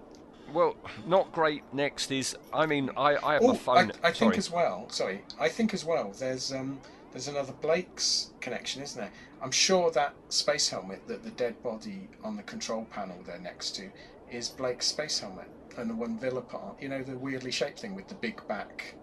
[0.53, 0.75] Well,
[1.07, 1.63] not great.
[1.73, 3.93] Next is, I mean, I, I have Oh, my phone.
[4.03, 4.89] I, I think as well.
[4.91, 6.13] Sorry, I think as well.
[6.19, 6.81] There's um
[7.15, 9.11] there's another Blake's connection, isn't there?
[9.41, 13.77] I'm sure that space helmet that the dead body on the control panel there next
[13.77, 13.89] to
[14.31, 15.49] is Blake's space helmet,
[15.79, 16.75] and the one Villa on.
[16.81, 18.95] You know the weirdly shaped thing with the big back.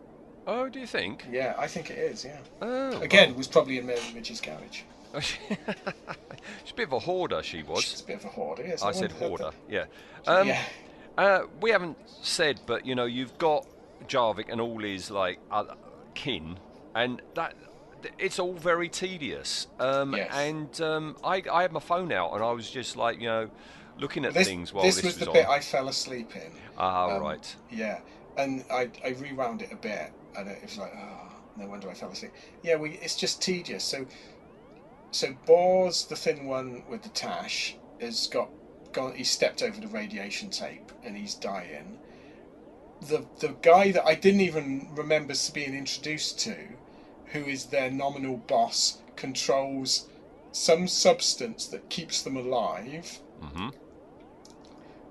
[0.45, 1.25] Oh, do you think?
[1.31, 2.25] Yeah, I think it is.
[2.25, 2.39] Yeah.
[2.61, 4.81] Oh, Again, was probably in Mary Ridge's garage.
[5.13, 5.21] well.
[5.21, 5.37] she's
[6.71, 7.41] a bit of a hoarder.
[7.43, 7.83] She was.
[7.83, 8.63] She's a bit of a hoarder.
[8.67, 9.57] Yes, I said wonder- hoarder.
[9.69, 9.85] Yeah.
[10.27, 10.61] Um, yeah.
[11.17, 13.65] Uh, we haven't said, but you know, you've got
[14.07, 15.73] Jarvik and all his like other
[16.13, 16.57] kin,
[16.93, 17.55] and that
[18.19, 19.67] it's all very tedious.
[19.79, 20.29] Um, Yes.
[20.33, 23.49] And um, I, I had my phone out, and I was just like, you know,
[23.99, 25.33] looking at This, things while this was this, was the on.
[25.33, 26.51] bit I fell asleep in.
[26.77, 27.55] Ah, Um, right.
[27.69, 27.99] Yeah,
[28.37, 31.93] and I, I rewound it a bit, and it was like, oh, no wonder I
[31.93, 32.31] fell asleep.
[32.63, 33.83] Yeah, we it's just tedious.
[33.83, 34.05] So,
[35.11, 38.49] so Boars, the thin one with the tash, has got
[38.93, 39.13] gone.
[39.15, 41.99] He stepped over the radiation tape, and he's dying.
[43.01, 46.55] The the guy that I didn't even remember being introduced to,
[47.31, 50.07] who is their nominal boss, controls
[50.51, 53.69] some substance that keeps them alive hmm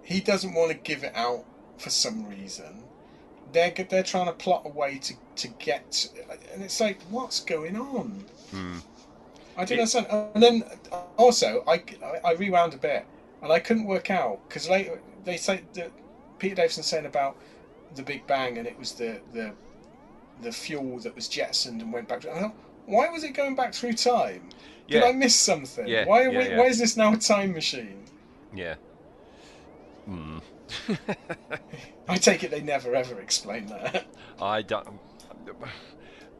[0.02, 1.44] he doesn't want to give it out
[1.78, 2.82] for some reason.
[3.52, 6.08] They're they're trying to plot a way to to get,
[6.52, 8.24] and it's like, what's going on?
[9.56, 10.06] I didn't It- understand.
[10.34, 11.82] And then uh, also, I,
[12.24, 13.04] I rewound a bit,
[13.42, 15.90] and I couldn't work out because later they say that
[16.38, 17.36] Peter Davison saying about
[17.94, 19.52] the Big Bang, and it was the the
[20.42, 22.20] the fuel that was jettisoned and went back.
[22.22, 22.52] To,
[22.86, 24.48] why was it going back through time?
[24.88, 25.08] Did Yeah.
[25.08, 25.86] I miss something?
[25.86, 26.56] Yeah, Why are yeah, we.
[26.56, 28.04] Why is this now a time machine?
[28.54, 28.74] Yeah.
[30.06, 30.38] Hmm.
[32.08, 34.06] I take it they never ever explain that.
[34.40, 34.98] I don't.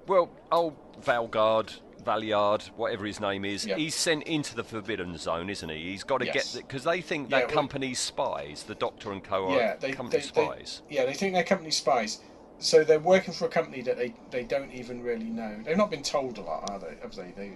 [0.06, 3.76] Well, old Valgard, Valiard, whatever his name is, Yeah.
[3.76, 5.90] he's sent into the Forbidden Zone, isn't he?
[5.90, 6.54] He's got to Yes.
[6.54, 9.54] get because they think Yeah, that well- company's spies, the Doctor and Co.
[9.54, 10.82] yeah, they, company they, they- spies.
[10.88, 12.20] yeah, they think they're company spies.
[12.60, 15.58] So they're working for a company that they, they don't even really know.
[15.64, 16.94] They've not been told a lot, are they?
[17.02, 17.32] Have they?
[17.36, 17.52] They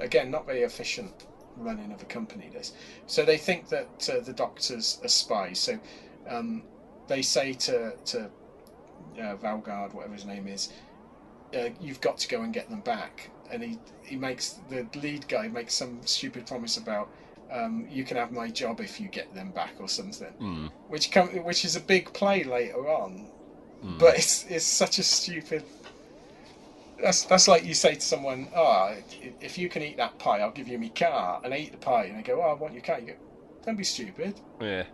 [0.00, 2.50] again, not very efficient running of a company.
[2.52, 2.72] This.
[3.06, 5.60] So they think that uh, the doctor's are spies.
[5.60, 5.78] So
[6.28, 6.64] um,
[7.06, 8.24] they say to to
[9.20, 10.72] uh, Valgard, whatever his name is,
[11.56, 13.30] uh, you've got to go and get them back.
[13.52, 17.08] And he he makes the lead guy makes some stupid promise about.
[17.50, 20.66] Um, you can have my job if you get them back or something Hmm.
[20.88, 23.30] which come, which is a big play later on,
[23.82, 23.98] Hmm.
[23.98, 25.64] but it's it's such a stupid.
[27.00, 28.94] That's that's like you say to someone, "Ah,
[29.40, 31.78] if you can eat that pie, I'll give you my car." And they eat the
[31.78, 33.12] pie, and they go, "Oh, I want your car." You go,
[33.64, 34.84] "Don't be stupid." Yeah.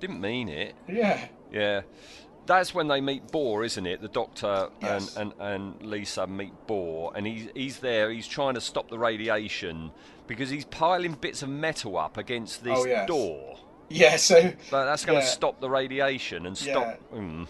[0.00, 0.74] Didn't mean it.
[0.88, 1.82] Yeah, Yeah.
[2.44, 4.00] That's when they meet Bor, isn't it?
[4.02, 5.14] The Doctor Yes.
[5.16, 5.40] and, and,
[5.80, 9.92] and Lisa meet Bor, and he's, he's there, he's trying to stop the radiation
[10.26, 13.06] because he's piling bits of metal up against this Oh, yes.
[13.06, 13.58] door.
[13.90, 14.16] yeah.
[14.16, 15.30] So But that's going to Yeah.
[15.30, 16.98] stop the radiation and stop.
[17.14, 17.46] Mm.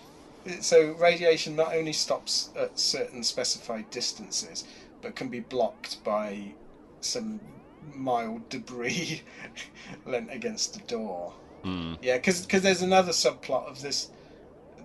[0.61, 4.65] So radiation not only stops at certain specified distances,
[5.01, 6.53] but can be blocked by
[7.01, 7.41] some
[7.95, 9.23] mild debris
[10.07, 11.33] lent against the door.
[11.65, 11.99] Mm.
[12.03, 14.11] Yeah, because there's another subplot of this,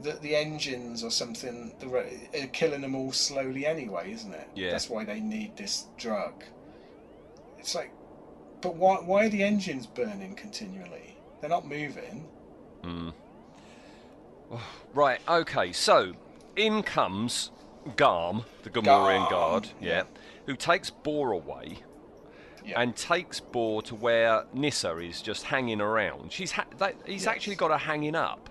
[0.01, 1.87] the, the engines or something the,
[2.43, 4.47] are killing them all slowly anyway, isn't it?
[4.55, 4.71] Yeah.
[4.71, 6.43] That's why they need this drug.
[7.57, 7.91] It's like,
[8.61, 11.15] but why why are the engines burning continually?
[11.41, 12.27] They're not moving.
[12.83, 13.13] Mm.
[14.93, 16.13] Right, okay, so
[16.55, 17.51] in comes
[17.95, 20.03] Garm, the Gamorrean Garm, guard, yeah, yeah.
[20.45, 21.79] who takes Bor away
[22.65, 22.81] Yeah.
[22.81, 26.31] and takes Bor to where Nyssa is just hanging around.
[26.31, 27.27] She's ha- that, he's Yes.
[27.27, 28.49] actually got her hanging up.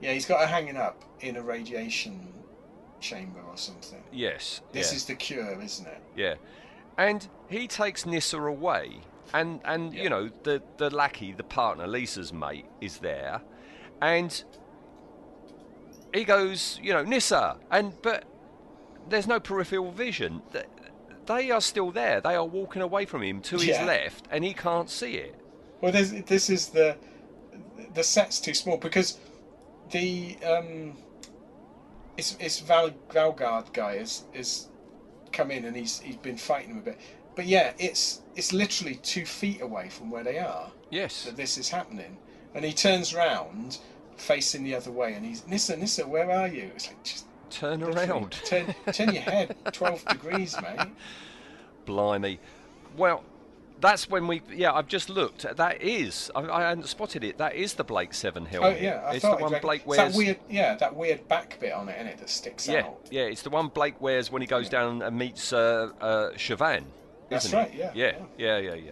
[0.00, 2.32] Yeah, he's got her hanging up in a radiation
[3.00, 4.02] chamber or something.
[4.12, 4.60] Yes.
[4.72, 6.02] This yeah, is the cure, isn't it?
[6.16, 6.34] yeah.
[6.98, 9.00] And he takes Nyssa away.
[9.32, 13.40] And and you know, the the lackey, the partner, Lisa's mate, is there.
[14.02, 14.44] And
[16.12, 18.24] he goes, you know, Nyssa, and but
[19.08, 20.42] there's no peripheral vision.
[21.26, 22.20] They are still there.
[22.20, 23.84] They are walking away from him to his Yeah.
[23.84, 25.34] left, and he can't see it.
[25.80, 26.96] Well, there's, this is the
[27.94, 29.18] the set's too small because
[29.90, 30.96] the um,
[32.16, 34.68] it's it's Val Valgard guy is is
[35.32, 36.98] come in and he's he's been fighting him a bit,
[37.34, 41.24] but yeah, it's it's literally two feet away from where they are Yes.
[41.24, 42.18] that this is happening,
[42.54, 43.78] and he turns round
[44.22, 46.70] facing the other way and he's Nyssa Nyssa where are you?
[46.74, 48.32] It's like just Turn around.
[48.46, 50.88] turn turn your head twelve degrees, mate.
[51.84, 52.38] Blimey.
[52.96, 53.24] Well,
[53.80, 54.40] that's when we.
[54.50, 55.44] Yeah, I've just looked.
[55.56, 56.30] That is.
[56.34, 57.36] I, I hadn't spotted it.
[57.38, 58.80] That is the Blake Seven Oh helmet.
[58.80, 60.12] yeah, I it's thought the one Blake it's wears.
[60.12, 63.00] that weird yeah that weird back bit on it, is it, that sticks Yeah, out.
[63.10, 66.84] yeah, it's the one Blake wears when he goes down and meets uh, uh, Siobhan.
[67.28, 67.62] That's isn't it?
[67.62, 68.90] right, yeah, yeah, yeah, yeah, yeah.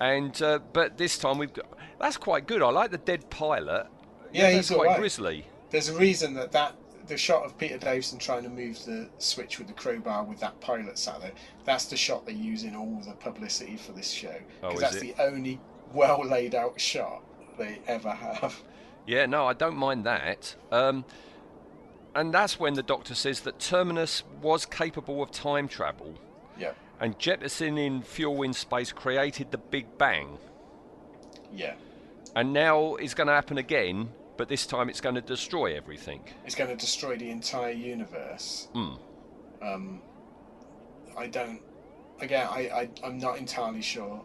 [0.00, 1.66] And uh, but this time we've got.
[1.98, 2.60] That's quite good.
[2.62, 3.86] I like the dead pilot.
[4.32, 5.00] Yeah, that's he's quite alright.
[5.00, 5.46] grisly.
[5.70, 6.74] There's a reason that, that
[7.06, 10.60] the shot of Peter Davison trying to move the switch with the crowbar with that
[10.60, 11.32] pilot sat there,
[11.64, 14.34] that's the shot they use in all the publicity for this show.
[14.62, 15.16] Oh, Because is that's it?
[15.16, 15.60] the only
[15.92, 17.22] well laid out shot
[17.58, 18.60] they ever have.
[19.06, 20.54] Yeah, no, I don't mind that.
[20.70, 21.04] Um,
[22.14, 26.14] and that's when the Doctor says that Terminus was capable of time travel,
[26.58, 30.38] Yeah, and jettisoning fuel in space created the Big Bang.
[31.52, 31.74] yeah.
[32.36, 36.22] And now it's going to happen again, but this time it's going to destroy everything.
[36.44, 38.68] It's going to destroy the entire universe.
[38.72, 38.94] Hmm.
[39.60, 40.02] Um,
[41.16, 41.60] I don't.
[42.20, 44.22] Again, I, I I'm not entirely sure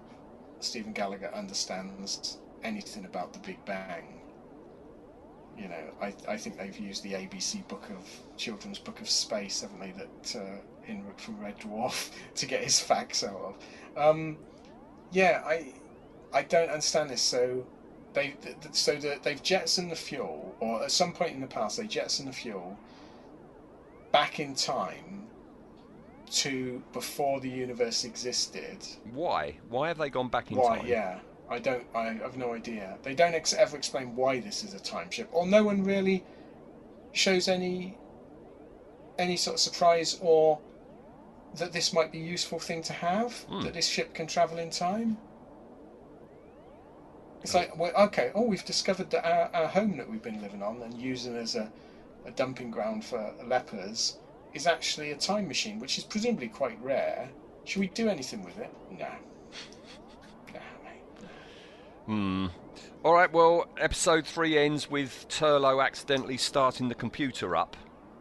[0.59, 4.21] Stephen Gallagher understands anything about the Big Bang.
[5.57, 9.61] You know, I I think they've used the ABC book of children's book of space,
[9.61, 9.91] haven't they?
[9.91, 10.57] That uh,
[11.17, 13.57] from Red Dwarf to get his facts out of.
[13.97, 14.37] Um,
[15.11, 15.73] yeah, I
[16.33, 17.21] I don't understand this.
[17.21, 17.65] So
[18.17, 21.47] they th- th- so that they've jettisoned the fuel, or at some point in the
[21.47, 22.77] past they jettisoned the fuel
[24.11, 25.27] back in time
[26.31, 28.79] to before the universe existed.
[29.13, 29.55] Why?
[29.69, 30.77] Why have they gone back in Why?
[30.77, 30.87] time?
[30.87, 31.85] Yeah, I don't.
[31.95, 32.97] I have no idea.
[33.03, 36.23] They don't ex- ever explain why this is a time ship, or no one really
[37.13, 37.97] shows any
[39.19, 40.59] any sort of surprise or
[41.55, 43.33] that this might be a useful thing to have.
[43.43, 43.61] Hmm.
[43.63, 45.17] That this ship can travel in time.
[47.47, 50.61] It's like, well, okay, oh, we've discovered that our, our home that we've been living
[50.61, 51.71] on and using as a,
[52.25, 54.17] a dumping ground for lepers
[54.53, 57.29] is actually a time machine, which is presumably quite rare.
[57.63, 58.69] Should we do anything with it?
[58.91, 59.05] Nah.
[60.53, 61.29] Nah, mate.
[62.05, 62.47] Hmm.
[63.05, 63.31] All right.
[63.31, 67.77] Well, episode three ends with Turlough accidentally starting the computer up.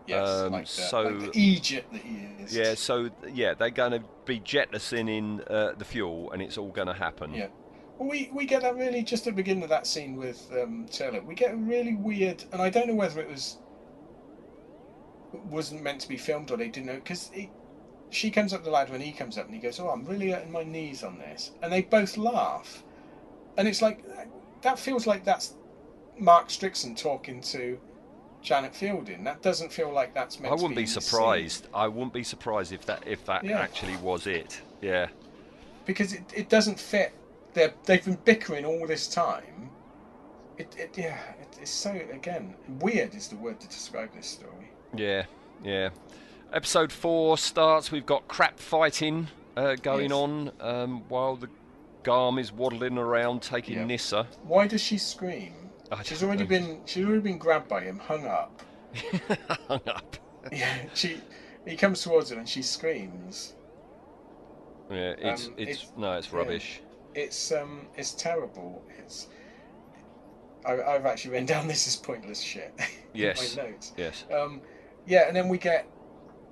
[0.07, 2.57] Yes, Um, like, so- like the Egypt that he is.
[2.57, 2.75] Yeah.
[2.75, 6.95] So yeah, they're going to be jettisoning uh, the fuel, and it's all going to
[6.95, 7.35] happen.
[7.35, 7.49] Yeah.
[7.99, 11.23] We, we get that really just at the beginning of that scene with um, Taylor.
[11.23, 13.59] We get a really weird, and I don't know whether it was
[15.51, 17.31] wasn't meant to be filmed or they didn't know because
[18.11, 20.31] she comes up the ladder and he comes up and he goes, "Oh, I'm really
[20.31, 22.83] hurting my knees on this," and they both laugh,
[23.57, 24.05] and it's like
[24.63, 25.55] that feels like that's
[26.19, 27.79] Mark Strickson talking to
[28.43, 29.25] Janet Fielding.
[29.25, 30.53] That doesn't feel like that's meant.
[30.53, 31.01] I wouldn't be in the scene.
[31.03, 31.67] surprised.
[31.75, 33.59] I wouldn't be surprised if that if that Yeah.
[33.59, 34.61] actually was it.
[34.81, 35.09] Yeah.
[35.87, 37.13] because it, it doesn't fit.
[37.57, 39.71] They're, they've been bickering all this time.
[40.59, 44.71] It, it yeah, it, it's so again weird is the word to describe this story.
[44.95, 45.25] Yeah.
[45.65, 45.89] Yeah.
[46.53, 47.91] Episode four starts.
[47.91, 50.13] We've got crap fighting uh, going Yes.
[50.13, 51.49] on um, while the
[52.03, 53.85] Garm is waddling around taking Yeah.
[53.87, 54.27] Nyssa.
[54.45, 55.55] Why does she scream?
[56.05, 56.49] She's already know.
[56.51, 58.63] been she's already been grabbed by him, hung up.
[59.69, 60.17] Hung up.
[60.53, 61.21] Yeah, she
[61.67, 63.55] he comes towards her and she screams.
[64.91, 65.15] Yeah.
[65.19, 66.83] It's Um, it's it's- no, it's rubbish.
[67.17, 68.85] It's um it's terrible.
[68.99, 69.27] It's
[70.65, 72.73] I, I've actually written down this is pointless shit.
[72.79, 73.57] in Yes.
[73.57, 73.93] my notes.
[73.97, 74.25] Yes.
[74.33, 74.61] Um,
[75.07, 75.89] yeah, and then we get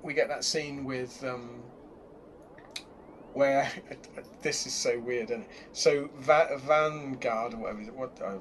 [0.03, 1.61] we get that scene with um,
[3.33, 3.69] where
[4.41, 8.37] this is so weird, and so Va- Vanguard or whatever, what uh,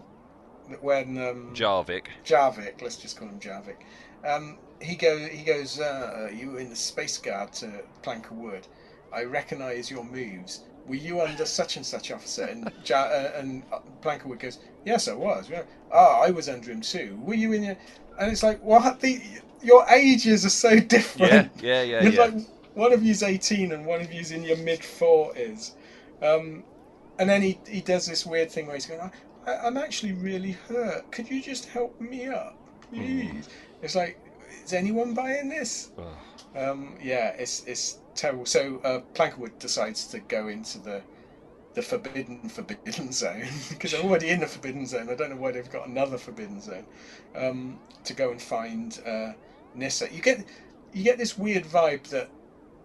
[0.81, 2.07] when um, Jarvik.
[2.25, 3.77] Jarvik, let's just call him Jarvik.
[4.27, 5.79] Um, he go he goes.
[5.81, 8.67] Uh, you were in the space guard to Plank a Wood.
[9.13, 10.65] I recognise your moves.
[10.87, 12.45] Were you under such and such officer?
[12.45, 15.51] And ja- uh, and uh, Plank of Wood goes, Yes, I was.
[15.93, 17.19] Ah, I was under him too.
[17.23, 17.77] Were you in your?
[18.19, 19.01] And it's like, what?
[19.01, 19.21] The
[19.63, 21.51] your ages are so different.
[21.63, 21.83] Yeah.
[21.83, 21.83] Yeah.
[21.83, 22.03] Yeah.
[22.03, 22.21] You're Yeah.
[22.25, 22.35] like
[22.75, 25.75] one of you's eighteen and one of you's in your mid forties.
[26.23, 26.65] Um,
[27.19, 29.01] and then he, he does this weird thing where he's going,
[29.47, 31.11] I, I'm actually really hurt.
[31.13, 32.57] Could you just help me up,
[32.91, 33.49] please?
[33.83, 34.19] It's like,
[34.65, 35.91] is anyone buying this?
[35.99, 36.05] Ugh.
[36.55, 38.47] Um, yeah, it's it's terrible.
[38.47, 41.03] So uh, Plankwood decides to go into the
[41.75, 45.09] the forbidden forbidden zone because they're already in the forbidden zone.
[45.11, 46.87] I don't know why they've got another forbidden zone
[47.35, 49.33] um, to go and find uh,
[49.75, 50.13] Nyssa.
[50.13, 50.45] You get
[50.93, 52.31] you get this weird vibe that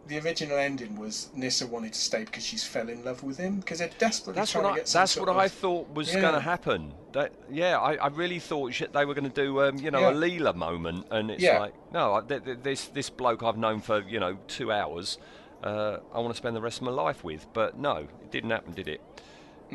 [0.10, 3.58] the original ending was Nyssa wanted to stay because she's fell in love with him
[3.60, 4.78] because they're desperately That's trying what to I.
[4.80, 6.22] get some That's what I thought was Yeah.
[6.22, 6.94] going to happen.
[7.14, 10.10] That yeah, I, I really thought they were going to do um, you know Yeah.
[10.10, 11.60] a Leela moment, and it's Yeah.
[11.60, 15.18] like no, th- th- this this bloke I've known for you know two hours,
[15.64, 17.48] uh, I want to spend the rest of my life with.
[17.54, 19.02] But no, it didn't happen, did it?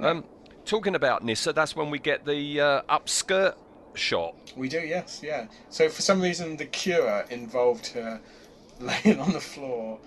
[0.03, 0.25] Um,
[0.65, 3.55] talking about Nyssa, that's when we get the uh, upskirt
[3.95, 4.35] shot.
[4.57, 5.47] We do, yes, yeah.
[5.71, 8.21] So for some reason, the cure involved her
[8.81, 9.99] laying on the floor,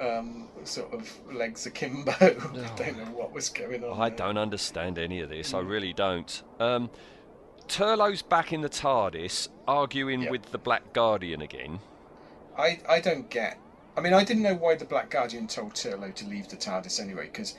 [0.00, 2.12] um, sort of legs akimbo.
[2.20, 2.30] I
[2.76, 4.00] don't know what was going on.
[4.00, 4.18] I there.
[4.18, 5.54] don't understand any of this.
[5.54, 5.68] I Mm.
[5.70, 6.42] really don't.
[6.60, 6.90] Um,
[7.68, 10.30] Turlough's back in the TARDIS, arguing Yep.
[10.30, 11.78] with the Black Guardian again.
[12.58, 13.58] I, I don't get.
[13.96, 17.00] I mean, I didn't know why the Black Guardian told Turlough to leave the TARDIS
[17.00, 17.26] anyway.
[17.26, 17.54] Because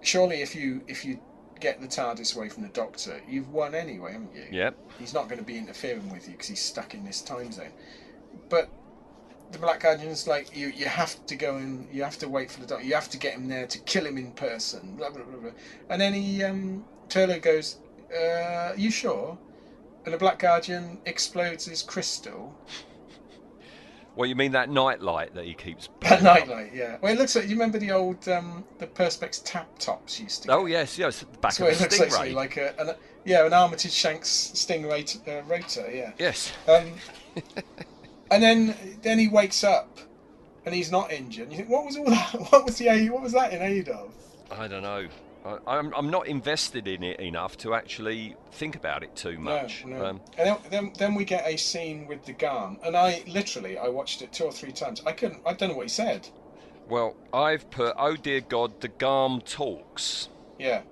[0.00, 1.18] surely, if you if you
[1.60, 4.44] get the TARDIS away from the Doctor, you've won anyway, haven't you?
[4.50, 4.76] Yep.
[4.98, 7.72] He's not going to be interfering with you because he's stuck in this time zone.
[8.48, 8.68] But
[9.52, 12.60] the Black Guardian's like, you, you have to go and you have to wait for
[12.60, 12.84] the doctor.
[12.84, 14.96] You have to get him there to kill him in person.
[14.96, 15.50] Blah blah blah blah.
[15.90, 17.76] And then he, um, Turlough goes,
[18.18, 19.38] uh, "You sure?"
[20.04, 22.54] And the Black Guardian explodes his crystal.
[24.14, 25.88] Well, you mean that nightlight that he keeps?
[26.00, 26.98] That nightlight, yeah.
[27.00, 30.52] Well, it looks like you remember the old um, the Perspex tap tops used to.
[30.52, 30.72] Oh get?
[30.72, 31.20] yes, yes.
[31.20, 32.12] The back That's of it looks like, stingray.
[32.12, 32.94] something like a, an,
[33.24, 36.12] yeah, an Armitage Shanks Stingray t- uh, rotor, yeah.
[36.18, 36.52] Yes.
[36.68, 36.92] Um,
[38.32, 39.98] and then then he wakes up,
[40.64, 41.50] and he's not injured.
[41.50, 42.34] You think, what was all that?
[42.50, 43.08] What was the?
[43.10, 44.12] What was that in aid of?
[44.50, 45.06] I don't know.
[45.44, 49.84] I, I'm I'm not invested in it enough to actually think about it too much.
[49.84, 50.06] No, no.
[50.06, 53.76] Um, and then, then then we get a scene with the gun, and I literally
[53.78, 55.02] I watched it two or three times.
[55.04, 55.42] I couldn't.
[55.46, 56.28] I don't know what he said.
[56.88, 60.28] well, I've put, oh dear God, the Garm talks.
[60.58, 60.82] Yeah.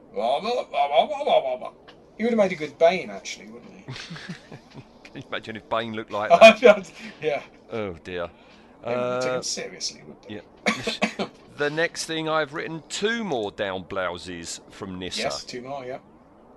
[2.16, 3.84] He would have made a good Bane, actually, wouldn't he?
[5.12, 6.30] Can you imagine if Bane looked like
[6.60, 6.90] that?
[7.20, 7.42] yeah.
[7.72, 8.28] oh dear.
[8.84, 10.36] They wouldn't take Uh, him seriously, would they?
[10.36, 11.26] yeah.
[11.56, 15.98] the next thing I've written two more down blouses from Nyssa Yes, two more, yeah.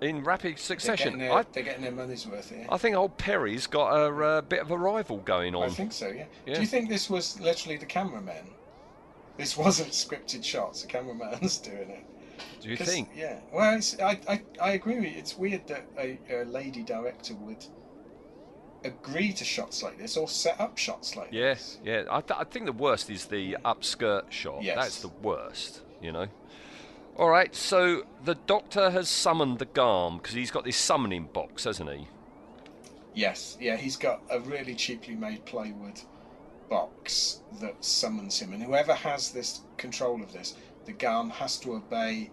[0.00, 1.14] in rapid They're succession.
[1.14, 2.66] getting, their, I, they're getting their money's worth here.
[2.70, 5.64] I think old Peri's got a uh, bit of a rival going on.
[5.64, 6.24] I think so, yeah.
[6.46, 6.54] Yeah.
[6.54, 8.50] Do you think this was literally the cameraman?
[9.36, 10.80] this wasn't scripted shots.
[10.82, 12.04] The cameraman's doing it.
[12.60, 13.10] Do you think?
[13.14, 13.40] Yeah.
[13.52, 15.18] Well, it's, I, I I agree with you.
[15.18, 17.64] It's weird that a, a lady director would
[18.84, 21.78] agree to shots like this or set up shots like Yeah, this.
[21.84, 22.02] yeah.
[22.10, 24.62] I, th- I think the worst is the upskirt shot.
[24.62, 24.76] Yes.
[24.76, 26.26] That's the worst, you know.
[27.16, 31.64] All right, so the doctor has summoned the Garm because he's got this summoning box,
[31.64, 32.08] hasn't he?
[33.14, 33.56] Yes.
[33.60, 33.76] Yeah.
[33.76, 36.00] He's got a really cheaply made plywood
[36.68, 40.56] box that summons him, and whoever has this control of this,
[40.86, 42.30] the Garm has to obey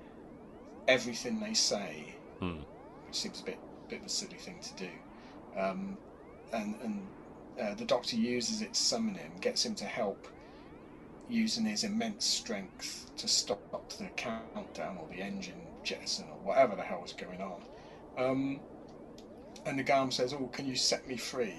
[0.88, 2.16] everything they say.
[2.40, 2.62] Hmm.
[3.06, 4.90] which seems a bit bit of a silly thing to do.
[5.60, 5.98] Um,
[6.54, 7.08] and and
[7.62, 10.28] uh, the Doctor uses it to summon him, gets him to help,
[11.30, 13.60] using his immense strength to stop
[13.98, 17.62] the countdown or the engine jettison or whatever the hell was going on.
[18.18, 18.60] Um,
[19.66, 21.56] and the Garm says, "Oh, can you set me free?"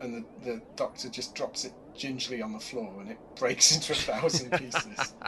[0.00, 3.92] And the, the Doctor just drops it gingerly on the floor, and it breaks into
[3.92, 5.14] a thousand pieces.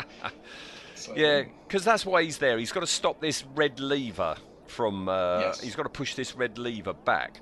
[0.97, 2.59] So, Yeah, because that's why he's there.
[2.59, 5.09] He's got to stop this red lever from.
[5.09, 5.61] Uh, Yes.
[5.63, 7.41] He's got to push this red lever back.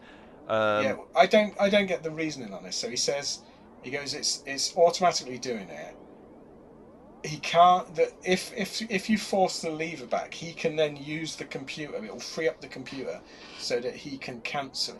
[0.48, 2.76] Um, yeah, I don't I don't get the reasoning on this.
[2.76, 3.40] So he says
[3.82, 5.94] he goes it's it's automatically doing it.
[7.24, 11.36] He can't that if if if you force the lever back, he can then use
[11.36, 11.96] the computer.
[11.96, 13.20] It will free up the computer
[13.58, 14.96] so that he can cancel.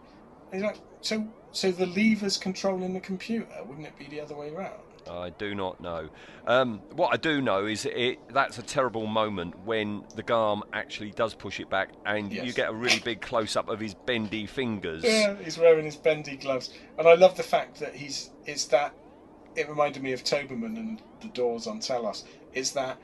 [0.52, 0.60] it.
[0.60, 3.46] Like, so so the lever's controlling the computer.
[3.64, 4.87] Wouldn't it be the other way around?
[5.10, 6.08] I do not know.
[6.46, 11.10] Um, what I do know is it that's a terrible moment when the Garm actually
[11.10, 14.46] does push it back, and you get a really big close up of his bendy
[14.46, 15.04] fingers.
[15.04, 18.30] Yeah, he's wearing his bendy gloves, and I love the fact that he's.
[18.46, 18.94] It's that.
[19.56, 22.24] It reminded me of Toberman and the Doors on Telos.
[22.52, 22.98] It's that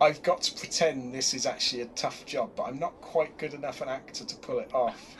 [0.00, 3.54] I've got to pretend this is actually a tough job, but I'm not quite good
[3.54, 5.16] enough an actor to pull it off.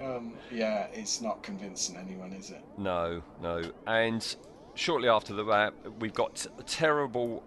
[0.00, 2.62] Um, yeah, it's not convincing anyone, is it?
[2.78, 3.62] No, no.
[3.86, 4.36] And
[4.76, 7.42] shortly after that, we've got terrible,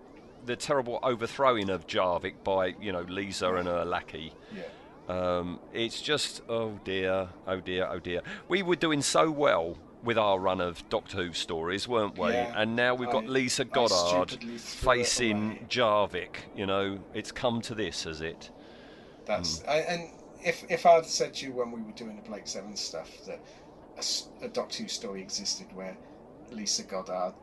[0.45, 4.33] the terrible overthrowing of Jarvik by you know Lisa and her lackey.
[4.53, 4.63] Yeah.
[5.07, 8.21] Um, it's just oh dear, oh dear, oh dear.
[8.47, 12.29] We were doing so well with our run of Doctor Who stories, weren't we?
[12.29, 15.65] Yeah, and now we've got I- Lisa Goddard stupidly threw it facing.
[15.69, 16.35] Jarvik.
[16.55, 18.49] You know, it's come to this, has it?
[19.25, 19.69] That's Hmm.
[19.69, 20.09] I, and
[20.43, 23.39] if if I'd said to you when we were doing the Blake Seven stuff that
[24.41, 25.97] a Doctor Who story existed where
[26.51, 27.33] Lisa Goddard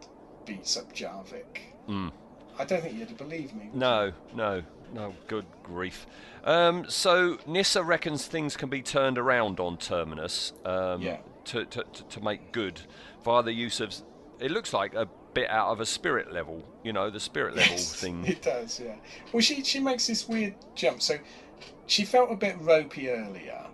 [0.44, 2.12] beats up Jarvik, Mm.
[2.58, 3.68] I don't think you'd believe me.
[3.74, 4.62] No, no,
[4.94, 5.14] no.
[5.28, 6.06] Good grief.
[6.42, 11.18] Um, so Nyssa reckons things can be turned around on Terminus um, Yeah.
[11.46, 12.80] to, to, to, to make good
[13.24, 13.94] via the use of.
[14.40, 16.64] It looks like a bit out of a spirit level.
[16.82, 18.24] You know, the spirit level Yes, thing.
[18.26, 18.94] It does, yeah.
[19.32, 21.02] Well, she she makes this weird jump.
[21.02, 21.18] So
[21.86, 23.66] she felt a bit ropey earlier,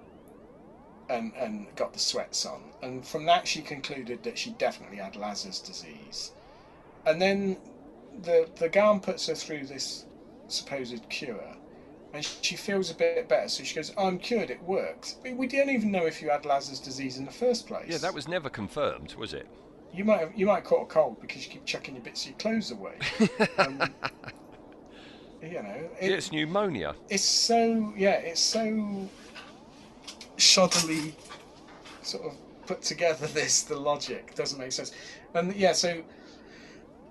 [1.08, 5.16] and and got the sweats on, and from that she concluded that she definitely had
[5.16, 6.32] Lazar's disease,
[7.06, 7.56] and then
[8.22, 10.04] the the Garm puts her through this
[10.48, 11.56] supposed cure.
[12.14, 14.50] And she feels a bit better, so she goes, oh, "I'm cured.
[14.50, 17.66] It works." We, we don't even know if you had Lazar's disease in the first
[17.66, 17.88] place.
[17.88, 19.46] Yeah, that was never confirmed, was it?
[19.94, 22.24] You might have you might have caught a cold because you keep chucking your bits
[22.24, 22.98] of your clothes away.
[23.58, 23.94] um,
[25.42, 26.94] you know, it, it's pneumonia.
[27.08, 29.08] it's so yeah, it's so
[30.42, 31.14] shoddily
[32.02, 32.36] sort of
[32.66, 33.26] put together.
[33.34, 34.92] This the logic doesn't make sense,
[35.34, 36.02] and yeah, so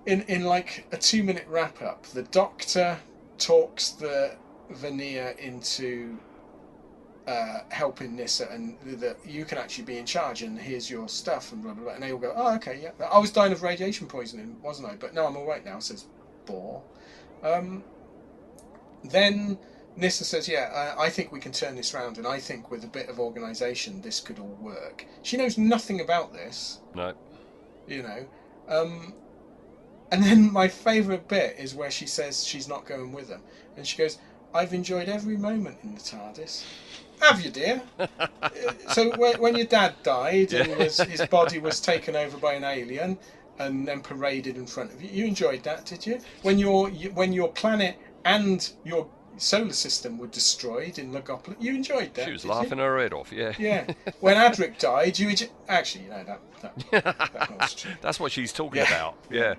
[0.06, 2.98] in in like a two minute wrap up, the doctor
[3.38, 4.36] talks the
[4.70, 6.18] Vanir into
[7.28, 11.52] uh, helping Nyssa and that you can actually be in charge and here's your stuff
[11.52, 11.94] and blah blah blah.
[11.94, 12.92] And they all go oh okay yeah.
[13.12, 14.96] I was dying of radiation poisoning wasn't I?
[14.96, 16.06] But no I'm all right now says
[16.46, 16.82] Bor
[17.44, 17.84] um,
[19.04, 19.58] then
[19.98, 22.84] Nyssa says yeah I, I think we can turn this round and I think with
[22.84, 27.14] a bit of organisation this could all work she knows nothing about this No.
[27.88, 28.26] you know
[28.68, 29.14] um,
[30.12, 33.42] and then my favourite bit is where she says she's not going with them
[33.78, 34.18] and she goes
[34.54, 36.66] I've enjoyed every moment in the TARDIS
[37.22, 37.82] have you, dear?
[38.89, 42.66] So when, when your dad died and was, his body was taken over by an
[42.66, 43.18] alien
[43.58, 46.20] and then paraded in front of you, you enjoyed that, did you?
[46.42, 49.08] When your when your planet and your
[49.42, 52.26] solar system were destroyed in Logopolis, you enjoyed that.
[52.26, 52.54] She was did you?
[52.54, 53.54] laughing her head off, yeah.
[53.58, 53.92] Yeah.
[54.20, 55.34] When Adric died, you
[55.68, 56.92] actually, you know that that,
[57.60, 57.92] that true.
[58.02, 58.88] That's what she's talking Yeah.
[58.88, 59.16] about.
[59.30, 59.56] Yeah.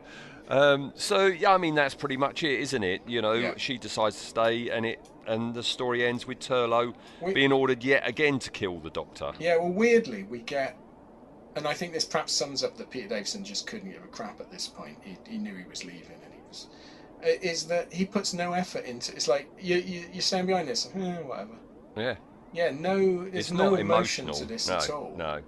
[0.49, 3.03] Um, so yeah, I mean that's pretty much it, isn't it?
[3.07, 3.55] You know, Yeah.
[3.57, 7.85] she decides to stay, and it and the story ends with Turlough We- being ordered
[7.85, 9.33] yet again to kill the Doctor.
[9.39, 10.77] Yeah, well, weirdly, we get,
[11.55, 14.41] and I think this perhaps sums up that Peter Davison just couldn't give a crap
[14.41, 14.99] at this point.
[15.05, 16.67] He, he knew he was leaving, and he was.
[16.71, 16.75] uh,
[17.23, 19.13] Is that he puts no effort into?
[19.15, 21.55] It's like you you you stand behind this, eh, whatever.
[21.97, 22.17] Yeah,
[22.53, 24.35] Yeah, no, there's it's no emotion emotional.
[24.35, 25.15] to this no, at all.
[25.17, 25.41] no.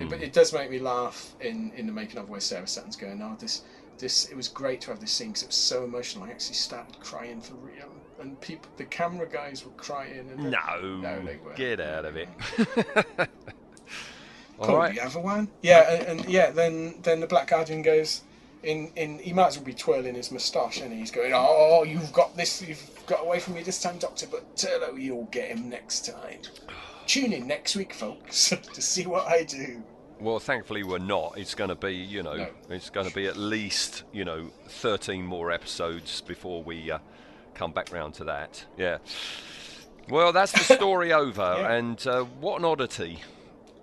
[0.00, 2.94] It- But it does make me laugh in, in the making of where Sarah Sutton's
[2.94, 3.62] going, oh, this
[3.98, 6.24] this it was great to have this scene because it was so emotional.
[6.24, 10.28] I actually started crying for real, and people, the camera guys were crying.
[10.30, 11.56] And No, no, they weren't.
[11.56, 12.28] get out of it.
[14.60, 14.94] All Cool, right.
[14.94, 15.48] the other one.
[15.62, 18.22] Yeah, and, and yeah, then then the Black Guardian goes
[18.62, 18.90] in.
[18.96, 22.36] In he might as well be twirling his moustache, and he's going, "Oh, you've got
[22.36, 22.62] this.
[22.62, 24.26] You've got away from me this time, Doctor.
[24.30, 26.38] But Turlough, you'll get him next time.
[27.06, 29.82] Tune in next week, folks, to see what I do."
[30.20, 31.34] Well, thankfully we're not.
[31.38, 32.48] It's going to be, you know, No.
[32.70, 36.98] it's going to be at least, you know, 13 more episodes before we uh,
[37.54, 38.64] come back round to that.
[38.76, 38.98] Yeah.
[40.08, 41.72] Well, that's the story over, Yeah.
[41.72, 43.20] and uh, what an oddity.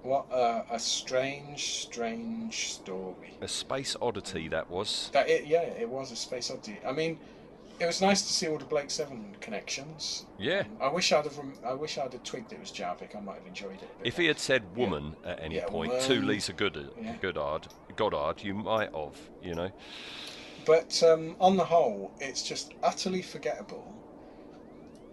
[0.06, 3.34] What uh, a strange, strange story.
[3.42, 5.10] A space oddity that was.
[5.14, 6.78] That it, yeah, it was a space oddity.
[6.88, 7.18] I mean,
[7.80, 10.28] it was nice to see all the Blake Seven connections.
[10.38, 10.62] Yeah.
[10.80, 11.36] I wish I'd have.
[11.40, 13.16] rem- I wish I'd have twigged it was Jarvik.
[13.16, 13.90] I might have enjoyed it.
[14.04, 16.06] a If he had said woman at any Yeah, point woman.
[16.08, 17.16] to Lisa Goddard, Yeah.
[17.20, 19.72] Goddard, Goddard, you might have, you know.
[20.68, 23.92] But um, on the whole, it's just utterly forgettable.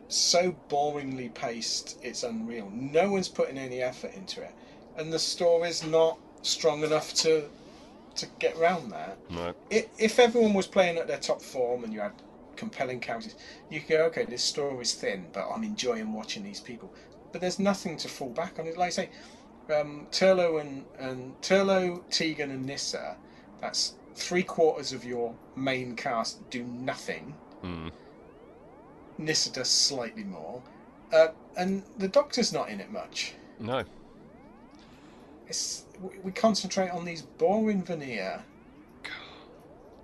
[0.09, 2.70] So boringly paced, it's unreal.
[2.74, 4.53] No one's putting any effort into it,
[4.97, 7.45] and the story's not strong enough to
[8.14, 9.16] to get round that.
[9.30, 9.55] No.
[9.70, 12.12] I if everyone was playing at their top form and you had
[12.57, 13.34] compelling characters,
[13.70, 16.93] you could go, okay, this story's thin, but I'm enjoying watching these people.
[17.32, 18.66] But there's nothing to fall back on.
[18.66, 19.11] It like I say,
[19.74, 23.16] um, Turlough and and Turlough, Tegan, and Nyssa.
[23.61, 27.34] That's three quarters of your main cast do nothing.
[27.62, 27.90] Mm.
[29.18, 30.62] Nyssa does slightly more,
[31.12, 33.34] uh, and the Doctor's not in it much.
[33.59, 33.84] No.
[35.53, 38.42] It's we, we concentrate on these boring Vanir.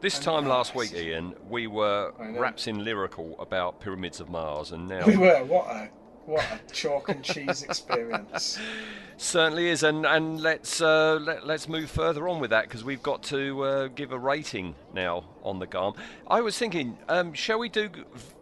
[0.02, 2.38] This And time last week, Ian, we were I know.
[2.38, 5.88] rapsing lyrical about pyramids of Mars, and now We were what a
[6.26, 8.58] what a chalk and cheese experience.
[9.16, 9.82] certainly is.
[9.84, 13.62] And and let's uh, let, let's move further on with that because we've got to
[13.62, 15.94] uh, give a rating now on the Garm.
[16.26, 17.88] I was thinking, um, shall we do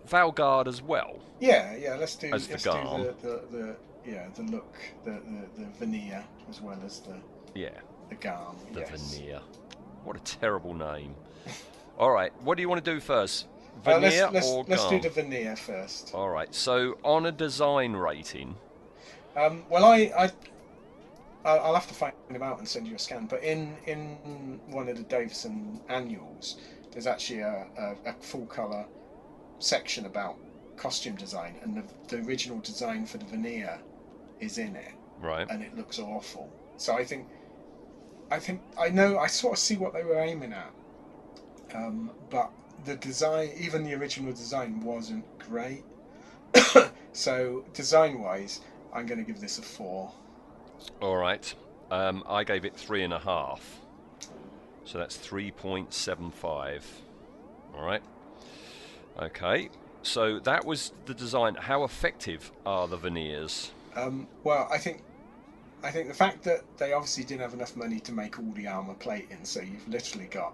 [0.09, 1.21] Valgard as well?
[1.39, 1.95] Yeah, yeah.
[1.95, 3.03] Let's do As the let's Garm.
[3.03, 3.77] do the, the, the
[4.07, 7.17] yeah the look the, the, the Vanir as well as the
[7.55, 7.71] Yeah,
[8.09, 8.57] the garm.
[8.73, 9.17] the yes.
[9.17, 9.41] Vanir.
[10.05, 11.15] What a terrible name.
[11.99, 13.47] All right, what do you want to do first?
[13.85, 16.15] Uh, Vanir let's let's, or let's do the Vanir first.
[16.15, 16.55] All right.
[16.55, 18.55] So on a design rating,
[19.37, 20.31] Um, well, I, I
[21.45, 23.27] I'll I'll have to find them out and send you a scan.
[23.27, 26.57] But in in one of the Davison annuals,
[26.93, 28.87] there's actually a, a, a full color
[29.59, 30.37] section about
[30.77, 33.79] costume design, and the, the original design for the Vanir
[34.41, 34.93] is in it.
[35.21, 35.47] right?
[35.51, 36.51] and it looks awful.
[36.77, 37.27] So I think,
[38.31, 40.73] I think I know I sort of see what they were aiming at,
[41.75, 42.51] um, but
[42.85, 45.85] the design, even the original design, wasn't great.
[47.13, 48.61] so design-wise,
[48.93, 50.13] I'm going to give this a four.
[51.01, 51.55] All right.
[51.91, 53.81] Um, I gave it three and a half.
[54.85, 56.83] So that's 3.75.
[57.77, 58.03] All right.
[59.21, 59.69] Okay.
[60.03, 61.57] So that was the design.
[61.57, 63.71] How effective are the Vanirs?
[63.97, 65.03] Um, well, I think,
[65.83, 68.67] I think the fact that they obviously didn't have enough money to make all the
[68.67, 70.53] armor plating, so you've literally got,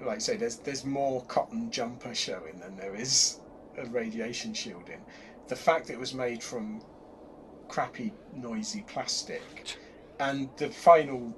[0.00, 3.40] like I say, there's there's more cotton jumper showing than there is
[3.76, 5.00] a radiation shielding.
[5.48, 6.82] The fact that it was made from
[7.68, 9.42] crappy, noisy plastic,
[10.18, 11.34] and the final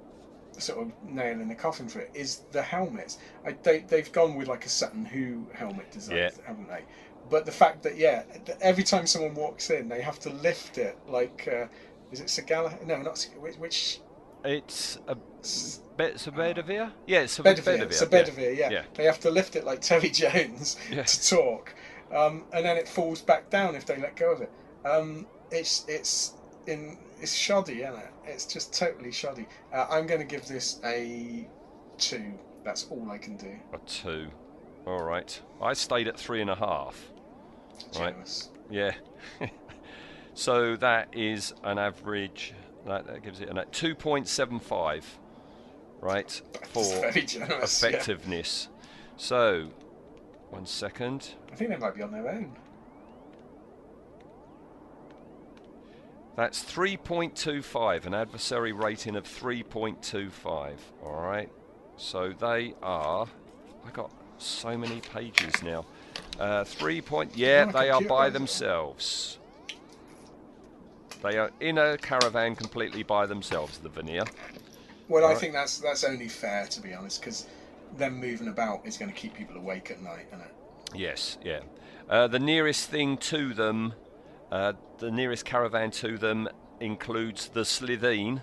[0.59, 3.17] sort of nail in the coffin for it is the helmets.
[3.45, 6.29] I, they they've gone with like a Sutton Hoo helmet design, Yeah.
[6.45, 6.83] haven't they?
[7.29, 8.23] But the fact that yeah,
[8.61, 11.67] every time someone walks in, they have to lift it like uh,
[12.11, 12.85] is it Sagala?
[12.85, 13.55] No, not which.
[13.55, 13.99] which
[14.43, 16.91] It's a s- Be- it's a Bedivere?
[17.07, 17.85] Yeah, it's a Bedivere, Bedivere.
[17.85, 18.69] it's a Bedivere, yeah.
[18.69, 18.83] yeah.
[18.95, 21.03] They have to lift it like Terry Jones Yeah.
[21.03, 21.73] to talk,
[22.11, 24.51] um, and then it falls back down if they let go of it.
[24.85, 26.33] Um, it's it's
[26.67, 28.11] in it's shoddy, isn't it?
[28.25, 29.47] It's just totally shoddy.
[29.73, 31.47] Uh, I'm going to give this a
[31.97, 32.33] two.
[32.65, 33.55] That's all I can do.
[33.73, 34.27] A two.
[34.85, 35.39] All right.
[35.61, 37.11] I stayed at three and a half.
[37.99, 38.49] Right.
[38.69, 38.91] Yeah.
[40.33, 42.53] so that is an average.
[42.85, 45.19] That, that gives it a two point seven five.
[46.01, 47.81] Right for generous.
[47.81, 47.89] yeah.
[47.89, 48.67] effectiveness.
[49.15, 49.69] So,
[50.49, 51.35] one second.
[51.51, 52.57] I think they might be on their own.
[56.35, 60.77] That's 3.25, an adversary rating of 3.25.
[61.03, 61.49] All right.
[61.95, 63.27] So they are.
[63.85, 65.85] I got so many pages now.
[66.39, 67.35] Uh, three point.
[67.35, 69.37] Yeah, they are by themselves.
[71.21, 73.77] They are in a caravan completely by themselves.
[73.77, 74.25] The Vanir.
[75.07, 75.39] Well, I Alright.
[75.41, 77.47] think that's that's only fair to be honest, because
[77.97, 80.51] them moving about is going to keep people awake at night, isn't it?
[80.95, 81.37] Yes.
[81.43, 81.59] Yeah.
[82.09, 83.93] Uh, the nearest thing to them,
[84.51, 86.49] uh, the nearest caravan to them
[86.79, 88.41] includes the Slitheen,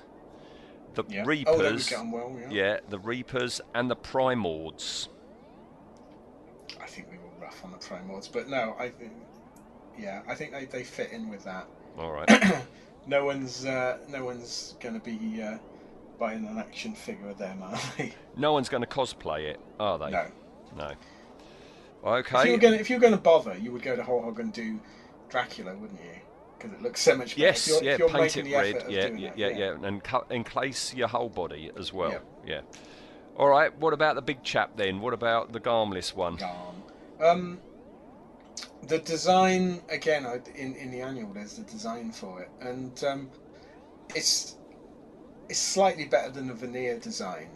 [0.94, 1.24] the Yeah.
[1.26, 1.88] Reapers.
[1.88, 2.78] Oh, get on well, yeah.
[2.88, 5.08] the Reapers and the Primords.
[6.80, 9.12] I think we were rough on the Primords, but no, I think,
[9.98, 11.66] yeah, I think they, they fit in with that.
[11.98, 12.28] All right.
[13.06, 15.56] No one's uh, no one's going to be uh,
[16.18, 18.12] buying an action figure of them, are they?
[18.36, 20.10] no one's going to cosplay it, are they?
[20.10, 20.26] No.
[20.76, 20.92] No.
[22.04, 22.58] Okay.
[22.58, 24.78] going if you were going to bother, you would go to Whole Hog and do
[25.30, 26.20] Dracula, wouldn't you?
[26.58, 27.40] Because it looks so much better.
[27.40, 28.76] Yes, if you're, yeah, if you're paint it red.
[28.76, 32.20] of Yeah, yeah, yeah, yeah, and cu- encase your whole body as well.
[32.46, 32.60] Yeah.
[33.38, 33.76] All right.
[33.78, 35.00] What about the big chap then?
[35.00, 36.36] What about the garmless one?
[36.36, 36.82] Gone.
[37.22, 37.60] Um,
[38.86, 41.32] the design again in in the annual.
[41.32, 43.30] There's the design for it, and um,
[44.14, 44.56] it's
[45.48, 47.48] it's slightly better than the Vanir design,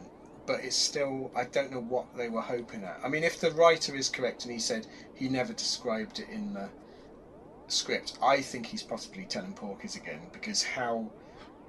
[0.46, 3.00] but it's still I don't know what they were hoping at.
[3.02, 6.54] I mean, if the writer is correct and he said he never described it in
[6.54, 6.68] the
[7.68, 11.10] script, I think he's possibly telling porkies again because how.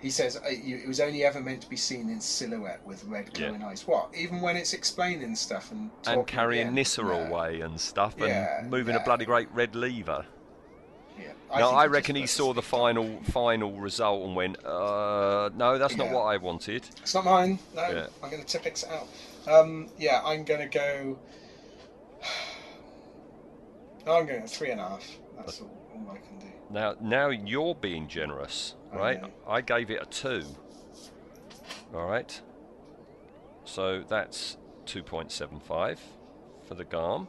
[0.05, 3.31] He says uh, it was only ever meant to be seen in silhouette with red
[3.33, 3.47] Yeah.
[3.47, 3.87] glowing eyes.
[3.87, 4.11] What?
[4.15, 6.75] Even when it's explaining stuff and And carrying?
[6.75, 7.21] Nyssa No.
[7.21, 10.27] away and stuff, Yeah, and moving a bloody great red lever.
[11.17, 11.29] Yeah.
[11.49, 15.95] no, think I reckon he saw the final final result and went, uh, "No, that's
[15.97, 17.57] not what I wanted." It's not mine.
[17.73, 18.05] No, Yeah.
[18.21, 19.07] I'm going to Tipp-Ex it out.
[19.51, 21.17] Um, yeah, I'm going to go.
[24.05, 25.17] I'm going to three and a half.
[25.35, 26.45] That's all, all I can do.
[26.69, 29.21] Now, now you're being generous, I right?
[29.47, 30.43] I gave it a two.
[31.93, 32.39] All right.
[33.63, 35.97] So that's 2.75
[36.67, 37.27] for the GARM.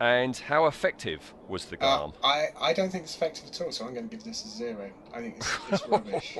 [0.00, 2.12] And how effective was the Uh, GARM?
[2.22, 4.48] I, I don't think it's effective at all, so I'm going to give this a
[4.48, 4.90] zero.
[5.12, 6.38] I think it's, it's rubbish.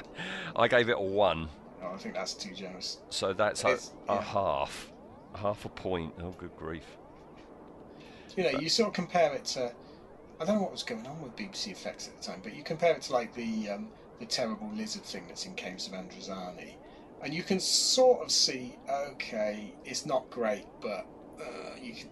[0.56, 1.48] I gave it a one.
[1.80, 2.98] No, I think that's too generous.
[3.10, 4.90] So that's a, It's- a half.
[5.34, 6.14] Half a point.
[6.22, 6.86] Oh, good grief.
[8.36, 9.72] You know, you sort of compare it to.
[10.40, 12.62] I don't know what was going on with BBC Effects at the time, but you
[12.62, 13.88] compare it to like the um,
[14.20, 16.74] the terrible lizard thing that's in Caves of Androzani,
[17.22, 21.06] and you can sort of see, okay, it's not great, but
[21.40, 22.10] uh, you can.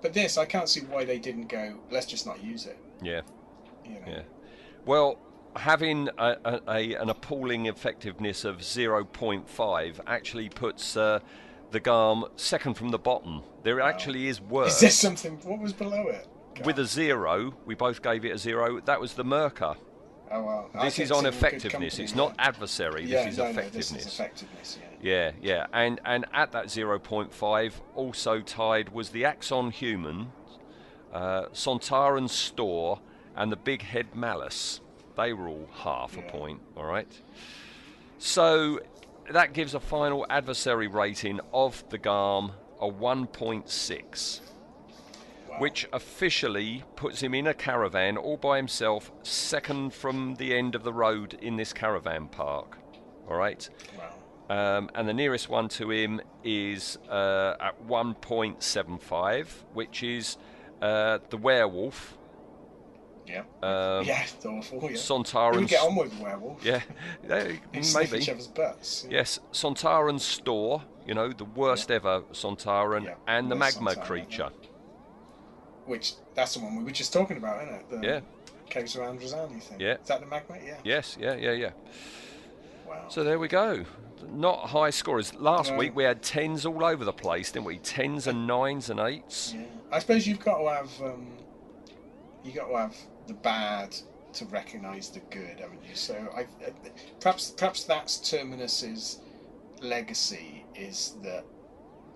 [0.00, 1.78] But this, I can't see why they didn't go.
[1.90, 2.78] Let's just not use it.
[3.00, 3.22] Yeah.
[3.84, 4.00] You know?
[4.06, 4.22] Yeah.
[4.84, 5.18] Well,
[5.56, 11.20] having a, a, a, an appalling effectiveness of 0.5 actually puts uh,
[11.70, 13.42] the GARM second from the bottom.
[13.62, 14.74] There actually is worse.
[14.74, 15.38] Is there something?
[15.44, 16.26] What was below it?
[16.64, 18.80] With a zero, we both gave it a zero.
[18.80, 19.76] That was the Myrka.
[20.30, 20.70] Oh well.
[20.82, 21.72] This is on effectiveness.
[21.72, 22.16] company, It's yeah.
[22.16, 23.04] not adversary.
[23.04, 23.90] Yeah, this is no, no, effectiveness.
[23.90, 24.78] this is effectiveness.
[24.80, 24.88] Yeah.
[25.02, 30.32] Yeah, yeah, and and at that 0.5, also tied was the Axon Human,
[31.12, 33.00] uh, Sontaran Stor,
[33.36, 34.80] and the Big Head Malus.
[35.16, 36.60] They were all half a point.
[36.76, 37.08] All right.
[38.18, 38.80] So
[39.30, 44.40] that gives a final adversary rating of the GARM a 1.6,
[45.52, 45.58] Wow.
[45.58, 50.82] which officially puts him in a caravan all by himself, second from the end of
[50.82, 52.78] the road in this caravan park.
[53.28, 53.68] All right.
[53.98, 54.14] Wow.
[54.78, 60.36] Um, and the nearest one to him is uh, at 1.75, which is
[60.80, 62.16] uh, the werewolf,
[63.26, 63.40] Yeah.
[63.62, 64.80] um, yeah, it's awful.
[64.90, 64.96] Yeah.
[64.96, 65.54] Sontaran.
[65.54, 66.64] Who would get on with werewolf?
[66.64, 66.80] Yeah,
[67.22, 67.28] yeah,
[67.72, 68.18] They maybe.
[68.18, 69.06] each other's butts.
[69.08, 74.06] Yes, Sontaran Stor, you know, the worst ever Sontaran, Yeah, and the worst magma Sontaran
[74.06, 74.50] creature.
[75.86, 77.90] Which that's the one we were just talking about, isn't it?
[77.90, 78.20] The Yeah.
[78.70, 79.80] Caves of Androzani thing.
[79.80, 79.94] Yeah.
[80.00, 80.56] Is that the magma?
[80.64, 80.76] Yeah.
[80.84, 81.70] Yes, yeah, yeah, yeah.
[82.88, 83.04] Wow.
[83.08, 83.84] So there we go.
[84.30, 85.34] Not high scorers.
[85.34, 85.76] Last No.
[85.78, 87.78] week we had tens all over the place, didn't we?
[87.78, 89.52] Tens and nines and eights.
[89.54, 89.64] yeah.
[89.90, 91.26] I suppose you've got to have um,
[92.44, 93.94] you got to have the bad
[94.34, 95.94] to recognise the good, haven't you?
[95.94, 96.46] So I, I
[97.20, 99.18] perhaps perhaps that's Terminus's
[99.82, 101.44] legacy is that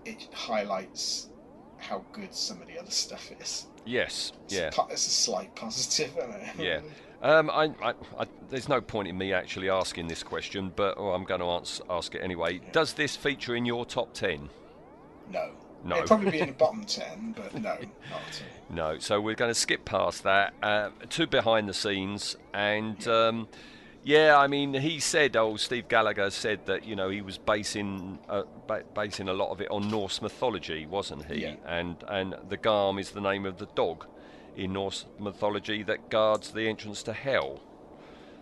[0.05, 1.29] it highlights
[1.77, 3.67] how good some of the other stuff is.
[3.85, 4.69] Yes, It's yeah.
[4.77, 6.49] a, it's a slight positive, isn't it?
[6.57, 6.79] Yeah.
[7.19, 11.13] Um, I, I, I, there's no point in me actually asking this question, but oh,
[11.13, 12.61] I'm going to ask, ask it anyway.
[12.71, 14.49] Does this feature in your top 10?
[15.31, 15.49] No.
[15.83, 15.95] No.
[15.95, 17.81] It'd probably be in the bottom ten, but no, not at
[18.11, 18.19] all.
[18.69, 18.99] No.
[18.99, 22.35] So we're going to skip past that uh, to behind the scenes.
[22.53, 23.47] And um,
[24.07, 28.19] yeah, I mean, he said, oh, Steve Gallagher said that, you know, he was basing,
[28.29, 31.41] uh, ba- basing a lot of it on Norse mythology, wasn't he?
[31.41, 31.55] Yeah.
[31.65, 34.05] And, and the Garm is the name of the dog
[34.55, 37.59] in Norse mythology that guards the entrance to hell.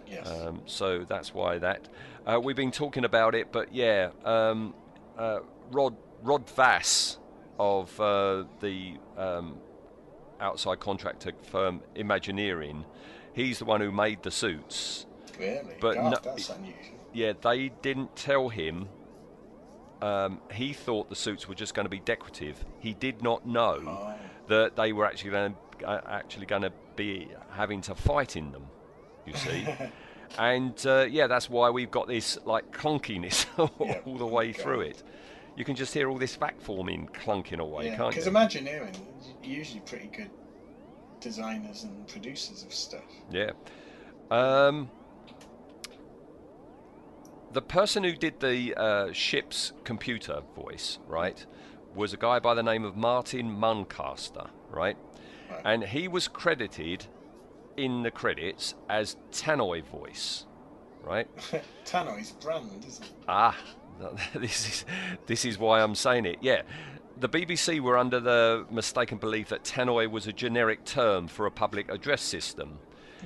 [0.05, 0.29] Yes.
[0.29, 1.89] Um, so that's why that.
[2.27, 4.75] Uh, we've been talking about it, but yeah, um,
[5.17, 5.39] uh,
[5.71, 7.17] Rod Rod Vass
[7.57, 9.57] of uh, the um,
[10.39, 12.85] outside contractor firm Imagineering,
[13.33, 15.04] he's the one who made the suits.
[15.39, 15.75] Really?
[15.79, 16.95] but God, no- that's unusual.
[17.13, 18.89] Yeah, they didn't tell him.
[20.01, 22.63] Um, he thought the suits were just going to be decorative.
[22.79, 24.13] He did not know Oh.
[24.47, 28.51] that they were actually going to, uh, actually going to be having to fight in
[28.51, 28.67] them.
[29.25, 29.65] You see,
[30.37, 34.61] and uh, yeah, that's why we've got this like clunkiness all Yeah, the way God.
[34.61, 35.03] through it.
[35.55, 38.09] You can just hear all this fact forming clunking away, Yeah, can't you?
[38.21, 38.31] because you?
[38.31, 38.93] Imagineering
[39.41, 40.29] usually pretty good
[41.21, 43.05] designers and producers of stuff.
[43.31, 43.51] Yeah.
[44.29, 44.89] Um,
[47.55, 51.45] the person who did the uh, ship's computer voice, right,
[51.95, 54.97] was a guy by the name of Martin Muncaster, right?
[55.49, 55.61] Right.
[55.63, 57.05] And he was credited
[57.77, 60.45] in the credits as Tannoy voice,
[61.01, 61.29] right?
[61.85, 63.11] Tannoy's brand, isn't it?
[63.29, 63.57] Ah,
[64.35, 64.85] this is
[65.25, 66.39] this is why I'm saying it.
[66.41, 66.63] Yeah,
[67.17, 71.51] the BBC were under the mistaken belief that Tannoy was a generic term for a
[71.51, 72.79] public address system.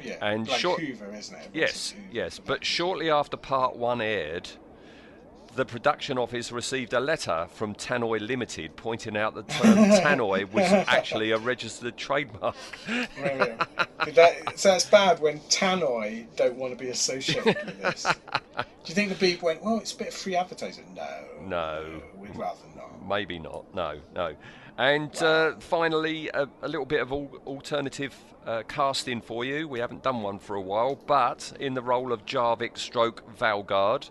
[0.03, 1.49] Yeah, And like short- Hoover, isn't it?
[1.53, 2.39] Yes, yes.
[2.39, 4.49] But shortly after part one aired,
[5.55, 10.65] the production office received a letter from Tannoy Limited pointing out the term Tannoy was
[10.71, 12.55] actually a registered trademark.
[12.87, 18.03] That, so that's bad when Tannoy don't want to be associated with this.
[18.57, 20.85] Do you think the beep went, well, it's a bit of free advertising?
[20.95, 21.25] No.
[21.45, 22.01] No.
[22.17, 23.07] We'd rather not.
[23.07, 23.73] Maybe not.
[23.75, 24.35] No, no.
[24.79, 28.15] And uh, finally, a, a little bit of al- alternative
[28.47, 29.67] uh, casting for you.
[29.67, 34.09] We haven't done one for a while, but in the role of Jarvik stroke Valgard,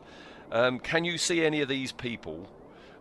[0.52, 2.46] um, can you see any of these people?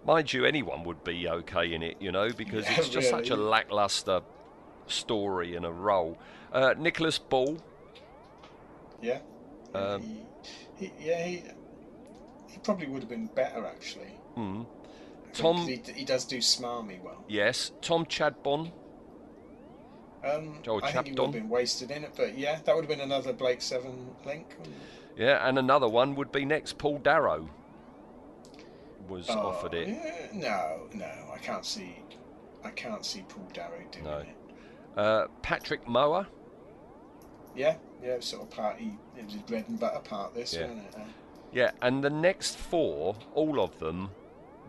[0.06, 3.30] Mind you, anyone would be okay in it, you know, because Yeah, it's just such
[3.32, 4.22] a lackluster
[4.88, 6.18] story and a role.
[6.54, 7.58] Uh, Nicholas Ball,
[9.02, 9.20] Yeah?
[9.76, 10.22] Um, he,
[10.78, 11.44] he, yeah, he,
[12.48, 14.14] he probably would have been better, actually.
[14.38, 14.66] mm,
[15.34, 17.24] Tom- He, he does do smarmy well.
[17.28, 17.72] yes.
[17.82, 18.72] Tom Chadbon,
[20.24, 21.24] Um, I think he would Chapdon.
[21.26, 24.56] have been wasted in it, but yeah, that would have been another Blake Seven link.
[25.16, 26.78] yeah, and another one would be next.
[26.78, 27.48] Paul Darrow
[29.08, 29.88] was Oh, offered it.
[29.90, 31.96] yeah, no, no, I can't see.
[32.64, 34.18] I can't see Paul Darrow doing No.
[34.18, 34.28] it.
[34.98, 36.28] Uh, Patrick Mower,
[37.56, 38.98] Yeah, yeah, sort of party.
[39.18, 40.34] It was his bread and butter part.
[40.36, 40.68] This, Yeah.
[40.68, 40.96] wasn't it?
[40.96, 41.00] Uh,
[41.52, 44.12] yeah, and the next four, all of them,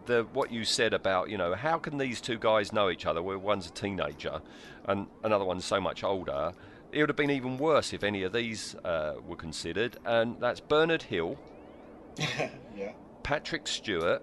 [0.09, 3.22] the what you said about you know how can these two guys know each other?
[3.22, 4.40] Where one's a teenager,
[4.86, 6.52] and another one's so much older.
[6.90, 10.59] It would have been even worse if any of these uh, were considered, and that's
[10.59, 11.39] Bernard Hill,
[12.18, 12.93] yeah.
[13.22, 14.22] Patrick Stewart,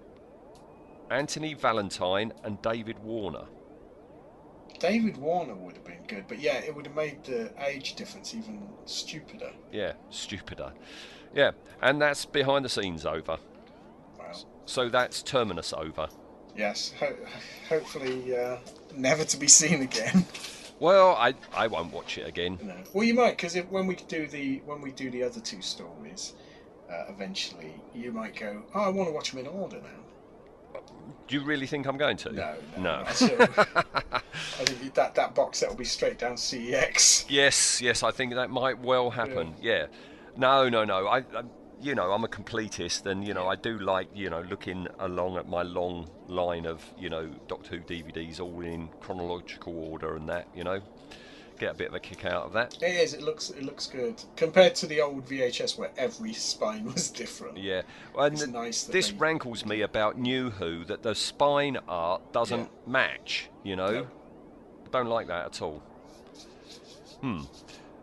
[1.10, 3.44] Anthony Valentine, and David Warner.
[4.80, 8.34] David Warner would have been good, but yeah, it would have made the age difference
[8.34, 9.52] even stupider.
[9.72, 10.72] Yeah, stupider.
[11.34, 13.38] Yeah, and that's behind the scenes over.
[14.66, 16.08] So that's Terminus over.
[16.56, 17.16] Yes, ho-
[17.68, 18.56] hopefully uh,
[18.94, 20.24] never to be seen again.
[20.78, 22.58] Well, I I won't watch it again.
[22.62, 22.74] no.
[22.92, 26.34] Well, you might, because when we do the when we do the other two stories,
[26.90, 30.80] uh, eventually you might go, "Oh, I want to watch them in order now."
[31.28, 32.32] Do you really think I'm going to?
[32.32, 32.82] No, no.
[32.82, 33.02] No.
[33.02, 34.20] not at all.
[34.60, 37.24] I think that that box set will be straight down CEX.
[37.28, 39.54] yes, yes, I think that might well happen.
[39.62, 39.86] Yeah.
[40.36, 41.06] No, no, no.
[41.06, 41.42] I, I,
[41.80, 45.36] you know, I'm a completist, and you know, I do like, you know, looking along
[45.36, 50.28] at my long line of, you know, Doctor Who DVDs, all in chronological order, and
[50.28, 50.80] that, you know,
[51.58, 52.76] get a bit of a kick out of that.
[52.82, 53.14] It is.
[53.14, 53.50] It looks.
[53.50, 57.58] It looks good compared to the old VHS where every spine was different.
[57.58, 57.82] Yeah,
[58.18, 62.90] and nice this they- rankles me about New Who that the spine art doesn't Yeah.
[62.90, 63.48] match.
[63.64, 64.06] You know, No.
[64.92, 65.82] don't like that at all.
[67.20, 67.40] Hmm.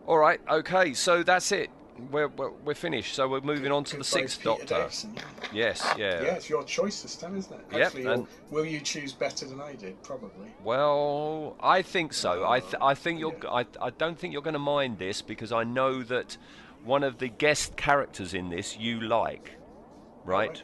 [0.06, 0.40] All right.
[0.50, 0.92] Okay.
[0.94, 1.70] So that's it.
[2.10, 3.14] We're we're, we're finished.
[3.14, 4.64] So we're moving on to the sixth Doctor.
[4.66, 5.14] Davison.
[5.52, 5.86] Yes.
[5.96, 6.22] Yeah.
[6.22, 7.64] Yeah, it's your choice this time, isn't it?
[7.72, 10.02] Yep, Hopefully, you'll- and- will you choose better than I did?
[10.02, 10.48] Probably.
[10.64, 12.48] Well, I think so.
[12.48, 13.36] I th- I think you're.
[13.42, 13.50] Yeah.
[13.50, 16.36] I I don't think you're going to mind this because I know that
[16.84, 19.52] one of the guest characters in this you like,
[20.24, 20.62] right?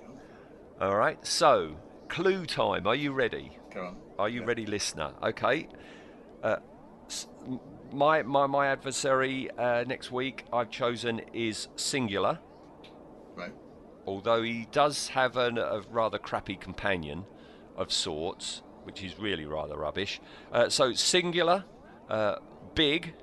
[0.80, 1.24] All right.
[1.26, 1.76] So,
[2.08, 2.86] clue time.
[2.86, 3.56] Are you ready?
[3.72, 3.96] Go on.
[4.18, 4.46] Are you Yeah.
[4.46, 5.12] ready, listener?
[5.22, 5.68] Okay.
[6.42, 6.56] Uh,
[7.92, 12.38] my, my, my adversary uh, next week I've chosen is Singular,
[13.36, 13.52] Right.
[14.06, 17.24] although he does have an, a rather crappy companion
[17.76, 20.20] of sorts, which is really rather rubbish.
[20.52, 21.64] Uh, so, Singular,
[22.08, 22.36] uh,
[22.74, 23.14] Big,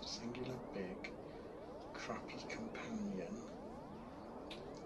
[0.00, 1.10] Singular, big,
[1.92, 3.34] crappy companion.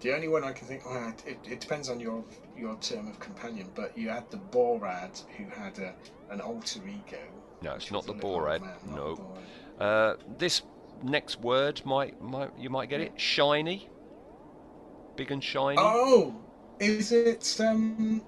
[0.01, 0.83] The only one I can think.
[0.85, 2.23] Oh, it, it depends on your
[2.57, 5.93] your term of companion, but you had the Borad who had a
[6.29, 7.17] an alter ego.
[7.61, 9.15] No, it's not the a little Borad, old man, no.
[9.77, 10.61] the uh, this
[11.03, 13.89] next word might, might you might get it shiny,
[15.15, 15.77] big and shiny.
[15.79, 16.35] Oh,
[16.79, 18.21] is it um,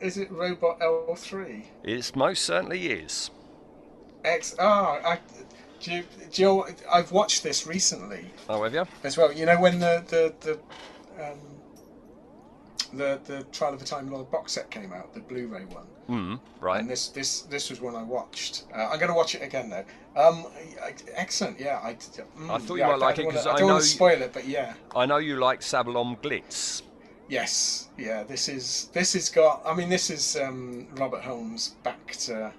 [0.00, 1.66] is it Robot L three?
[1.82, 3.30] It most certainly is.
[4.24, 4.54] X.
[4.58, 5.18] Ah, I,
[5.80, 8.86] do you, do you, I've watched this recently Oh, have you?
[9.02, 9.32] as well.
[9.32, 10.52] You know when the the the
[11.24, 11.38] um,
[12.92, 16.40] the the Trial of the Time Lord box set came out, the Blu-ray one, Mm,
[16.60, 16.80] right.
[16.80, 18.64] and this this this was one I watched.
[18.74, 19.84] Uh, I'm going to watch it again though.
[20.20, 20.46] Um,
[20.82, 21.80] I- excellent, yeah.
[21.82, 23.84] I, mm, I thought you yeah, might like it 'cause I don't want know to
[23.84, 24.74] you- spoil it, but yeah.
[24.94, 26.82] I know you like Sabalom Glitz.
[27.28, 28.24] Yes, yeah.
[28.24, 29.62] This is this has got.
[29.64, 32.52] I mean, this is um, Robert Holmes back to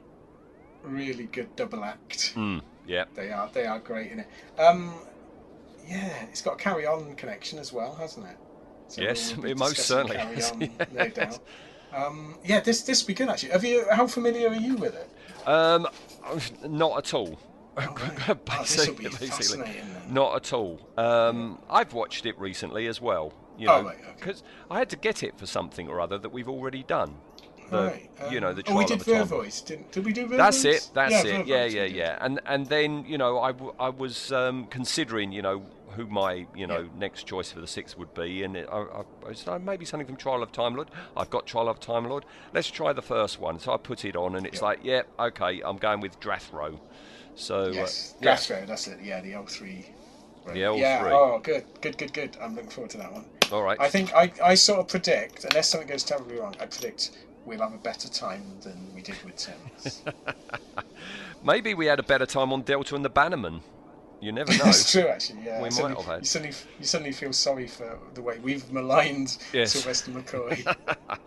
[0.84, 2.34] really good double act.
[2.36, 3.06] Mm, yeah.
[3.14, 4.28] They are they are great in it.
[4.58, 4.96] Um,
[5.88, 8.38] yeah, it's got a carry on connection as well, hasn't it?
[8.88, 10.34] So Yes, we'll most certainly on,
[10.94, 11.14] no yes.
[11.14, 11.40] doubt.
[11.94, 13.52] Um, yeah, this this would be good actually.
[13.52, 13.86] Have you?
[13.92, 15.48] How familiar are you with it?
[15.48, 15.88] Um,
[16.68, 17.40] not at all.
[17.76, 17.82] Oh,
[18.28, 18.30] right.
[18.30, 20.80] Oh, this will be basically, not at all.
[20.98, 23.34] Um, I've watched it recently as well.
[23.58, 24.14] You know, Oh, right, okay.
[24.20, 27.16] because I had to get it for something or other that we've already done.
[27.70, 28.10] The, right.
[28.32, 29.28] you know, the oh, we did of a time.
[29.28, 29.92] Vervoids, didn't?
[29.92, 30.38] Did we do Vervoids?
[30.38, 30.90] That's it.
[30.94, 31.46] That's yeah, it.
[31.46, 32.18] Vervoids Yeah, yeah, yeah.
[32.22, 36.46] And and then you know I, w- I was um, considering you know who my
[36.56, 36.88] you know Yeah.
[36.98, 39.86] next choice for the sixth would be, and it, I, I, I said, "Oh, maybe
[39.86, 40.90] something from Trial of Time Lord.
[41.16, 42.26] I've got Trial of Time Lord.
[42.54, 43.60] Let's try the first one.
[43.60, 44.66] So I put it on, and it's Yeah.
[44.66, 46.80] like, yeah, okay, I'm going with Drathro.
[47.36, 49.00] So Yes, uh, yeah, that's it.
[49.02, 49.86] Yeah, the L three.
[50.46, 50.80] The L3.
[50.80, 51.10] Yeah.
[51.14, 52.38] Oh, good, good, good, good.
[52.42, 53.26] I'm looking forward to that one.
[53.52, 53.80] all right.
[53.80, 57.12] I think I, I sort of predict, unless something goes terribly wrong, I predict
[57.46, 60.04] we'll have a better time than we did with Thames.
[61.44, 63.62] Maybe we had a better time on Delta and the Bannermen.
[64.24, 64.64] You never know.
[64.66, 65.44] it's true, actually.
[65.44, 65.60] Yeah.
[65.60, 66.22] We You suddenly- might have had.
[66.22, 69.74] You suddenly, you suddenly feel sorry for the way we've maligned Yes.
[69.74, 70.76] Sylvester McCoy.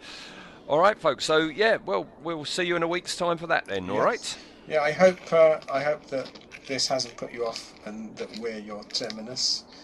[0.69, 1.25] all right, folks.
[1.27, 3.91] So yeah, well, we'll see you in a week's time for that then.
[3.91, 4.05] All Yes.
[4.05, 4.39] right.
[4.69, 6.31] Yeah, I hope uh, I hope that
[6.67, 9.65] this hasn't put you off and that we're your terminus.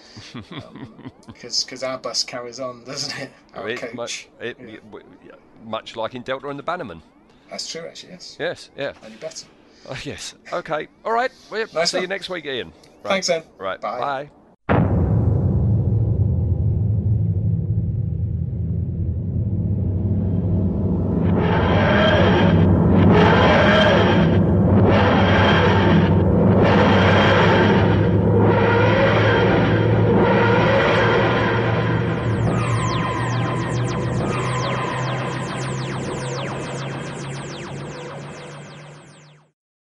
[1.26, 3.30] Because because our bus carries on, doesn't it?
[3.55, 3.94] Our It- coach.
[3.94, 5.32] much, it, yeah,
[5.64, 7.01] much like in Delta and the Bannermen.
[7.51, 8.12] That's true, actually.
[8.12, 8.36] Yes.
[8.40, 8.70] Yes.
[8.76, 8.93] Yeah.
[9.05, 9.47] Only better.
[9.88, 10.34] Oh, yes.
[10.52, 10.88] Okay.
[11.04, 11.30] All right.
[11.50, 12.68] We'll Nice see you next week, Ian.
[12.68, 13.10] Right.
[13.10, 13.42] Thanks, then.
[13.59, 13.80] Right.
[13.80, 13.98] Bye.
[14.00, 14.30] Bye.